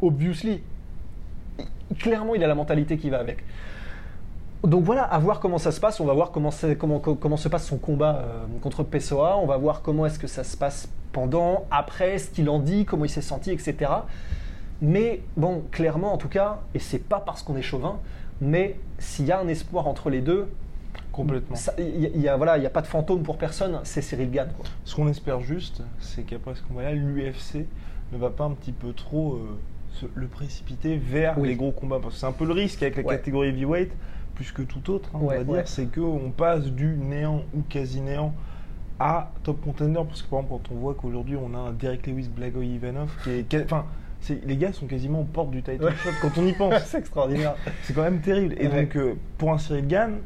obviously, 0.00 0.62
clairement, 1.98 2.34
il 2.34 2.44
a 2.44 2.46
la 2.46 2.54
mentalité 2.54 2.98
qui 2.98 3.10
va 3.10 3.18
avec. 3.18 3.44
Donc 4.64 4.82
voilà, 4.84 5.04
à 5.04 5.18
voir 5.18 5.38
comment 5.38 5.58
ça 5.58 5.70
se 5.70 5.78
passe. 5.78 6.00
On 6.00 6.04
va 6.04 6.14
voir 6.14 6.32
comment 6.32 6.50
se 6.50 7.48
passe 7.48 7.66
son 7.66 7.78
combat 7.78 8.24
euh, 8.24 8.44
contre 8.60 8.82
Pessoa. 8.82 9.38
On 9.38 9.46
va 9.46 9.56
voir 9.56 9.82
comment 9.82 10.04
est-ce 10.04 10.18
que 10.18 10.26
ça 10.26 10.42
se 10.42 10.56
passe 10.56 10.88
pendant, 11.12 11.64
après, 11.70 12.18
ce 12.18 12.30
qu'il 12.30 12.50
en 12.50 12.58
dit, 12.58 12.84
comment 12.84 13.04
il 13.04 13.10
s'est 13.10 13.22
senti, 13.22 13.50
etc. 13.50 13.90
Mais 14.80 15.22
bon, 15.36 15.62
clairement, 15.70 16.12
en 16.12 16.18
tout 16.18 16.28
cas, 16.28 16.60
et 16.74 16.78
c'est 16.78 16.98
pas 16.98 17.20
parce 17.20 17.42
qu'on 17.42 17.56
est 17.56 17.62
chauvin, 17.62 17.98
mais 18.40 18.76
s'il 18.98 19.26
y 19.26 19.32
a 19.32 19.40
un 19.40 19.48
espoir 19.48 19.86
entre 19.88 20.10
les 20.10 20.20
deux, 20.20 20.48
Complètement. 21.12 21.56
il 21.78 22.20
y, 22.20 22.28
a- 22.28 22.36
voilà, 22.36 22.52
a 22.52 22.70
pas 22.70 22.80
de 22.82 22.86
fantôme 22.86 23.22
pour 23.22 23.38
personne. 23.38 23.80
C'est 23.84 24.02
Cyril 24.02 24.30
Gann. 24.30 24.48
Quoi. 24.56 24.66
Ce 24.84 24.94
qu'on 24.94 25.08
espère 25.08 25.40
juste, 25.40 25.82
c'est 26.00 26.22
qu'après 26.22 26.54
ce 26.54 26.62
combat-là, 26.62 26.92
l'UFC 26.92 27.66
ne 28.12 28.18
va 28.18 28.30
pas 28.30 28.44
un 28.44 28.52
petit 28.52 28.72
peu 28.72 28.92
trop 28.92 29.34
euh, 29.34 29.58
se- 29.94 30.06
le 30.14 30.26
précipiter 30.28 30.96
vers 30.96 31.36
Oui. 31.38 31.48
les 31.48 31.56
gros 31.56 31.72
combats. 31.72 31.98
Parce 32.00 32.14
que 32.14 32.20
c'est 32.20 32.26
un 32.26 32.32
peu 32.32 32.44
le 32.46 32.52
risque 32.52 32.82
avec 32.82 32.96
la 32.96 33.02
Ouais. 33.02 33.16
catégorie 33.16 33.48
heavyweight, 33.48 33.90
plus 34.36 34.52
que 34.52 34.62
tout 34.62 34.90
autre, 34.90 35.10
hein, 35.14 35.18
on 35.20 35.26
va 35.26 35.38
ouais. 35.38 35.44
dire, 35.44 35.66
c'est 35.66 35.92
qu'on 35.92 36.30
passe 36.30 36.66
du 36.66 36.86
néant 36.96 37.42
ou 37.54 37.62
quasi 37.68 38.00
néant 38.00 38.32
à 39.00 39.32
top 39.42 39.60
contender. 39.62 40.00
Parce 40.06 40.22
que 40.22 40.28
par 40.28 40.40
exemple, 40.40 40.62
quand 40.68 40.74
on 40.74 40.78
voit 40.78 40.94
qu'aujourd'hui 40.94 41.36
on 41.36 41.52
a 41.54 41.58
un 41.58 41.72
Derek 41.72 42.06
Lewis 42.06 42.28
Blagoy 42.28 42.66
Ivanov 42.68 43.10
qui 43.24 43.30
est. 43.30 43.64
Enfin, 43.64 43.86
les 44.44 44.56
gars 44.56 44.72
sont 44.72 44.86
quasiment 44.86 45.20
aux 45.20 45.24
portes 45.24 45.50
du 45.50 45.62
title 45.62 45.84
Ouais. 45.84 45.92
shot 46.02 46.10
quand 46.20 46.38
on 46.38 46.46
y 46.46 46.52
pense. 46.52 46.74
c'est 46.86 46.98
extraordinaire. 46.98 47.54
C'est 47.82 47.94
quand 47.94 48.02
même 48.02 48.20
terrible. 48.20 48.54
Et 48.58 48.68
Ouais. 48.68 48.82
donc, 48.84 48.96
euh, 48.96 49.14
pour 49.38 49.52
un 49.52 49.58
Cyril 49.58 49.86
Gann, 49.86 50.18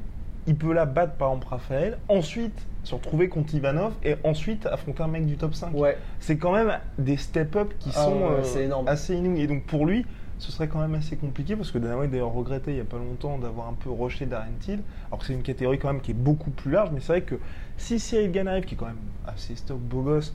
il 0.46 0.56
peut 0.56 0.72
là 0.72 0.86
battre 0.86 1.14
par 1.14 1.28
exemple 1.30 1.46
Raphaël, 1.50 1.98
ensuite 2.08 2.66
se 2.84 2.94
retrouver 2.96 3.28
contre 3.28 3.54
Ivanov 3.54 3.92
et 4.02 4.16
ensuite 4.24 4.66
affronter 4.66 5.04
un 5.04 5.08
mec 5.08 5.24
du 5.26 5.36
top 5.36 5.54
5. 5.54 5.72
Ouais. 5.74 5.96
C'est 6.18 6.36
quand 6.36 6.52
même 6.52 6.72
des 6.98 7.16
step-up 7.16 7.72
qui 7.78 7.90
Ah 7.94 8.04
sont 8.04 8.20
euh, 8.22 8.82
assez 8.86 9.14
inouïs. 9.14 9.40
Et 9.42 9.46
donc, 9.46 9.64
pour 9.66 9.86
lui, 9.86 10.04
ce 10.38 10.50
serait 10.50 10.66
quand 10.66 10.80
même 10.80 10.94
assez 10.96 11.14
compliqué 11.14 11.54
parce 11.54 11.70
que 11.70 11.78
Dana 11.78 11.96
White 11.96 12.10
d'ailleurs 12.10 12.32
regrettait 12.32 12.72
il 12.72 12.74
n'y 12.74 12.80
a 12.80 12.84
pas 12.84 12.96
longtemps 12.96 13.38
d'avoir 13.38 13.68
un 13.68 13.74
peu 13.74 13.90
rushé 13.90 14.26
Darren 14.26 14.50
Till, 14.58 14.80
alors 15.06 15.20
que 15.20 15.26
c'est 15.26 15.32
une 15.34 15.42
catégorie 15.42 15.78
quand 15.78 15.92
même 15.92 16.02
qui 16.02 16.10
est 16.10 16.14
beaucoup 16.14 16.50
plus 16.50 16.72
large. 16.72 16.90
Mais 16.92 16.98
c'est 16.98 17.12
vrai 17.12 17.20
que 17.22 17.36
si 17.76 18.00
Cyril 18.00 18.32
Gann 18.32 18.48
arrive, 18.48 18.64
qui 18.64 18.74
est 18.74 18.78
quand 18.78 18.86
même 18.86 18.96
assez 19.28 19.54
stock 19.54 19.78
beau 19.78 20.02
gosse, 20.02 20.34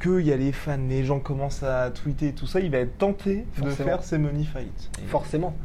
qu'il 0.00 0.26
y 0.26 0.32
a 0.32 0.36
les 0.36 0.52
fans, 0.52 0.78
les 0.88 1.04
gens 1.04 1.20
commencent 1.20 1.62
à 1.62 1.90
tweeter 1.90 2.28
et 2.28 2.32
tout 2.32 2.46
ça, 2.46 2.60
il 2.60 2.70
va 2.70 2.78
être 2.78 2.98
tenté 2.98 3.44
de 3.62 3.70
faire 3.70 4.02
ses 4.02 4.18
money 4.18 4.44
fights. 4.44 4.90
Et 5.02 5.06
Forcément. 5.06 5.56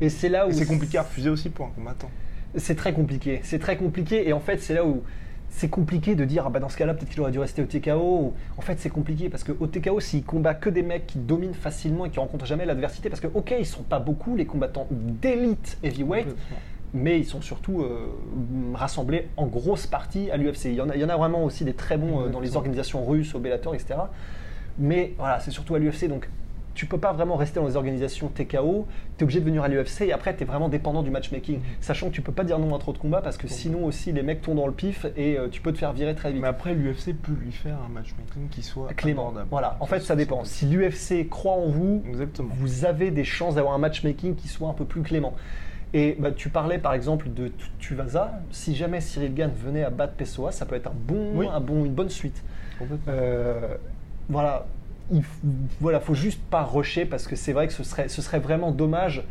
Et 0.00 0.08
c'est 0.08 0.28
là 0.28 0.46
où 0.46 0.52
c'est 0.52 0.66
compliqué 0.66 0.98
à 0.98 1.02
refuser 1.02 1.30
aussi 1.30 1.50
pour 1.50 1.66
un 1.66 1.70
combattant. 1.70 2.10
C'est 2.56 2.76
très 2.76 2.92
compliqué. 2.92 3.40
C'est 3.42 3.58
très 3.58 3.76
compliqué. 3.76 4.28
Et 4.28 4.32
en 4.32 4.40
fait, 4.40 4.58
c'est 4.60 4.74
là 4.74 4.84
où 4.84 5.02
c'est 5.48 5.68
compliqué 5.68 6.14
de 6.14 6.24
dire 6.24 6.44
ah 6.46 6.50
bah 6.50 6.60
dans 6.60 6.68
ce 6.68 6.76
cas-là 6.78 6.94
peut-être 6.94 7.10
qu'il 7.10 7.20
aurait 7.20 7.30
dû 7.30 7.38
rester 7.38 7.62
au 7.62 7.66
TKO. 7.66 8.34
En 8.56 8.60
fait, 8.62 8.78
c'est 8.78 8.90
compliqué 8.90 9.28
parce 9.28 9.44
que 9.44 9.52
au 9.58 9.66
TKO, 9.66 10.00
s'il 10.00 10.24
combat 10.24 10.54
que 10.54 10.70
des 10.70 10.82
mecs 10.82 11.06
qui 11.06 11.18
dominent 11.18 11.54
facilement 11.54 12.06
et 12.06 12.10
qui 12.10 12.18
rencontrent 12.18 12.46
jamais 12.46 12.64
l'adversité, 12.64 13.08
parce 13.08 13.20
que 13.20 13.28
ok, 13.32 13.54
ils 13.58 13.66
sont 13.66 13.82
pas 13.82 13.98
beaucoup 13.98 14.36
les 14.36 14.46
combattants 14.46 14.86
d'élite 14.90 15.78
heavyweight. 15.82 16.28
Mais 16.94 17.18
ils 17.18 17.24
sont 17.24 17.40
surtout 17.40 17.82
euh, 17.82 18.06
rassemblés 18.74 19.28
en 19.36 19.46
grosse 19.46 19.86
partie 19.86 20.30
à 20.30 20.36
l'UFC. 20.36 20.66
Il, 20.66 20.74
y 20.74 20.80
en 20.80 20.88
a- 20.90 20.94
il 20.94 21.00
y 21.00 21.04
en 21.04 21.08
a 21.08 21.16
vraiment 21.16 21.44
aussi 21.44 21.64
des 21.64 21.74
très 21.74 21.96
bons 21.96 22.20
euh, 22.20 22.28
dans 22.28 22.40
les 22.40 22.56
organisations 22.56 23.04
russes, 23.04 23.34
au 23.34 23.38
Bellator, 23.38 23.74
etc. 23.74 23.94
Mais 24.78 25.14
voilà, 25.18 25.40
c'est 25.40 25.50
surtout 25.50 25.74
à 25.74 25.78
l'UFC. 25.78 26.08
Donc 26.08 26.28
tu 26.74 26.86
peux 26.86 26.96
pas 26.96 27.12
vraiment 27.12 27.36
rester 27.36 27.60
dans 27.60 27.66
les 27.66 27.76
organisations 27.76 28.28
TKO, 28.28 28.86
tu 29.18 29.20
es 29.20 29.22
obligé 29.24 29.40
de 29.40 29.44
venir 29.44 29.62
à 29.62 29.68
l'UFC 29.68 30.02
et 30.06 30.12
après 30.14 30.34
tu 30.34 30.42
es 30.42 30.46
vraiment 30.46 30.70
dépendant 30.70 31.02
du 31.02 31.10
matchmaking. 31.10 31.60
Sachant 31.82 32.08
que 32.08 32.14
tu 32.14 32.22
peux 32.22 32.32
pas 32.32 32.44
dire 32.44 32.58
non 32.58 32.74
à 32.74 32.78
trop 32.78 32.94
de 32.94 32.98
combats 32.98 33.20
parce 33.20 33.36
que 33.36 33.46
sinon 33.46 33.84
aussi 33.84 34.10
les 34.10 34.22
mecs 34.22 34.40
tombent 34.40 34.56
dans 34.56 34.66
le 34.66 34.72
pif 34.72 35.04
et 35.14 35.38
euh, 35.38 35.48
tu 35.50 35.60
peux 35.60 35.70
te 35.72 35.76
faire 35.78 35.92
virer 35.92 36.14
très 36.14 36.32
vite. 36.32 36.40
Mais 36.40 36.48
après, 36.48 36.72
l'UFC 36.74 37.12
peut 37.12 37.32
lui 37.38 37.52
faire 37.52 37.76
un 37.86 37.90
matchmaking 37.92 38.48
qui 38.50 38.62
soit 38.62 38.88
Clément. 38.94 39.24
abordable. 39.28 39.48
Voilà, 39.50 39.76
en 39.80 39.86
fait 39.86 40.00
ça 40.00 40.16
dépend. 40.16 40.44
Si 40.44 40.64
l'UFC 40.64 41.28
croit 41.28 41.52
en 41.52 41.66
vous, 41.68 42.02
Exactement. 42.08 42.48
vous 42.56 42.86
avez 42.86 43.10
des 43.10 43.24
chances 43.24 43.56
d'avoir 43.56 43.74
un 43.74 43.78
matchmaking 43.78 44.34
qui 44.34 44.48
soit 44.48 44.70
un 44.70 44.74
peu 44.74 44.86
plus 44.86 45.02
clément. 45.02 45.34
Et 45.94 46.16
bah, 46.18 46.30
tu 46.30 46.48
parlais 46.48 46.78
par 46.78 46.94
exemple 46.94 47.28
de 47.32 47.48
Tu- 47.48 47.70
Tuvasa. 47.78 48.40
Si 48.50 48.74
jamais 48.74 49.00
Cyril 49.00 49.34
Gann 49.34 49.50
venait 49.54 49.84
à 49.84 49.90
battre 49.90 50.14
Pessoa, 50.14 50.50
ça 50.52 50.64
peut 50.66 50.74
être 50.74 50.86
un 50.86 50.94
bon, 50.94 51.32
Oui. 51.34 51.46
un 51.52 51.60
bon, 51.60 51.84
une 51.84 51.92
bonne 51.92 52.08
suite. 52.08 52.42
Euh, 53.08 53.60
voilà, 54.28 54.66
il 55.12 55.22
voilà, 55.80 56.00
faut 56.00 56.14
juste 56.14 56.40
pas 56.50 56.62
rusher 56.62 57.04
parce 57.04 57.26
que 57.26 57.36
c'est 57.36 57.52
vrai 57.52 57.66
que 57.66 57.72
ce 57.72 57.84
serait, 57.84 58.08
ce 58.08 58.22
serait 58.22 58.38
vraiment 58.38 58.72
dommage 58.72 59.22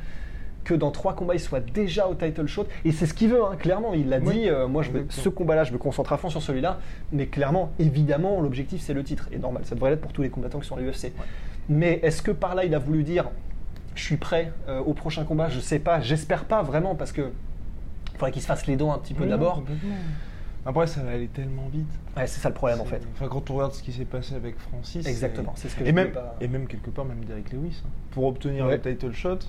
que 0.63 0.75
dans 0.75 0.91
trois 0.91 1.15
combats 1.15 1.33
il 1.33 1.39
soit 1.39 1.59
déjà 1.59 2.07
au 2.07 2.13
title 2.13 2.45
shot. 2.45 2.67
Et 2.85 2.91
c'est 2.91 3.07
ce 3.07 3.15
qu'il 3.15 3.29
veut 3.29 3.43
hein, 3.43 3.55
clairement 3.57 3.95
il 3.95 4.07
l'a 4.09 4.19
Oui, 4.19 4.41
dit 4.41 4.49
euh, 4.49 4.67
moi 4.67 4.83
je 4.83 4.91
ce 5.09 5.27
combat 5.27 5.55
là 5.55 5.63
je 5.63 5.73
me 5.73 5.79
concentre 5.79 6.13
à 6.13 6.17
fond 6.17 6.29
sur 6.29 6.41
celui-là. 6.43 6.77
Mais 7.11 7.25
clairement 7.25 7.71
évidemment 7.79 8.39
l'objectif 8.41 8.79
c'est 8.81 8.93
le 8.93 9.03
titre. 9.03 9.27
Et 9.31 9.39
normal 9.39 9.63
ça 9.65 9.73
devrait 9.73 9.89
l'être 9.89 10.01
pour 10.01 10.13
tous 10.13 10.21
les 10.21 10.29
combattants 10.29 10.59
qui 10.59 10.67
sont 10.67 10.75
à 10.75 10.79
l'UFC 10.79 11.11
mais 11.69 11.99
est-ce 12.03 12.21
que 12.21 12.31
par 12.31 12.53
là 12.53 12.63
il 12.65 12.75
a 12.75 12.79
voulu 12.79 13.03
dire 13.03 13.29
je 13.95 14.01
suis 14.03 14.17
prêt 14.17 14.51
euh, 14.67 14.79
au 14.79 14.93
prochain 14.93 15.23
combat 15.25 15.49
je 15.49 15.59
sais 15.59 15.79
pas 15.79 15.99
j'espère 16.01 16.45
pas 16.45 16.63
vraiment 16.63 16.95
parce 16.95 17.11
que 17.11 17.31
faudrait 18.13 18.31
qu'il 18.31 18.41
se 18.41 18.47
fasse 18.47 18.65
les 18.67 18.75
dents 18.77 18.93
un 18.93 18.97
petit 18.99 19.13
peu 19.13 19.23
Oui, 19.23 19.29
d'abord. 19.29 19.63
Après, 20.63 20.85
ça 20.85 21.01
va 21.01 21.11
aller 21.13 21.27
tellement 21.27 21.67
vite. 21.73 21.89
ouais, 22.15 22.27
c'est 22.27 22.39
ça 22.39 22.49
le 22.49 22.53
problème 22.53 22.79
en 22.81 22.85
fait 22.85 23.01
Enfin, 23.15 23.27
quand 23.27 23.49
on 23.49 23.55
regarde 23.55 23.73
ce 23.73 23.81
qui 23.81 23.91
s'est 23.91 24.05
passé 24.05 24.35
avec 24.35 24.59
Francis. 24.59 25.05
exactement 25.07 25.53
c'est 25.55 25.69
ce 25.69 25.75
que 25.75 25.83
Et 25.83 25.87
je 25.87 25.91
même, 25.91 26.11
pas- 26.11 26.35
et 26.39 26.47
même 26.47 26.67
quelque 26.67 26.91
part, 26.91 27.03
même 27.05 27.25
Derek 27.25 27.51
Lewis. 27.51 27.81
hein. 27.83 27.89
Pour 28.11 28.25
obtenir 28.25 28.67
Ouais. 28.67 28.77
le 28.77 28.81
title 28.95 29.11
shot, 29.11 29.39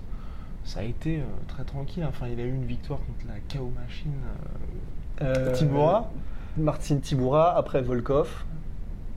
ça 0.65 0.81
a 0.81 0.85
été 0.85 1.19
euh, 1.19 1.23
très 1.49 1.65
tranquille. 1.65 2.05
Enfin, 2.09 2.29
il 2.29 2.41
a 2.41 2.45
eu 2.45 2.49
une 2.49 2.65
victoire 2.65 2.99
contre 3.01 3.27
la 3.29 3.35
KO 3.53 3.71
Machine. 3.79 4.13
euh, 5.21 5.25
Euh, 5.49 5.53
Tibura. 5.53 6.11
Martin 6.57 6.97
Tibura, 6.97 7.57
après 7.59 7.83
Volkov, 7.83 8.45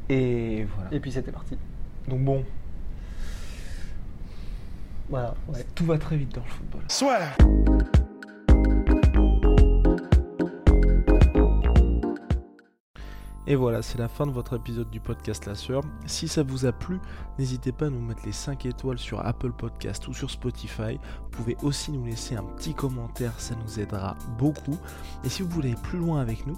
Et 0.10 0.66
voilà. 0.76 0.90
et 0.94 1.00
puis 1.00 1.12
c'était 1.14 1.32
parti. 1.32 1.58
Donc 2.10 2.20
bon, 2.22 2.44
Voilà. 5.10 5.34
ouais. 5.48 5.66
tout 5.76 5.86
va 5.86 5.98
très 5.98 6.18
vite 6.18 6.34
dans 6.36 6.42
le 6.42 6.50
football. 6.50 6.82
Et 13.48 13.54
voilà, 13.56 13.84
c'est 13.84 14.00
la 14.00 14.08
fin 14.08 14.26
de 14.26 14.32
votre 14.32 14.56
épisode 14.56 14.90
du 14.90 15.00
podcast 15.00 15.46
La 15.46 15.54
Sœur. 15.54 15.84
Si 16.08 16.28
ça 16.28 16.42
vous 16.42 16.66
a 16.66 16.72
plu, 16.72 17.00
n'hésitez 17.38 17.72
pas 17.72 17.86
à 17.86 17.90
nous 17.92 18.02
mettre 18.02 18.26
les 18.26 18.32
5 18.32 18.66
étoiles 18.66 18.98
sur 18.98 19.24
Apple 19.24 19.52
Podcast 19.52 20.08
ou 20.08 20.16
sur 20.16 20.32
Spotify. 20.32 21.00
Vous 21.22 21.30
pouvez 21.30 21.58
aussi 21.62 21.92
nous 21.92 22.04
laisser 22.06 22.36
un 22.36 22.44
petit 22.44 22.74
commentaire, 22.74 23.40
ça 23.40 23.54
nous 23.56 23.80
aidera 23.80 24.16
beaucoup. 24.40 24.78
Et 25.24 25.30
si 25.30 25.44
vous 25.44 25.50
voulez 25.50 25.74
aller 25.74 25.82
plus 25.84 26.00
loin 26.00 26.22
avec 26.22 26.48
nous, 26.48 26.58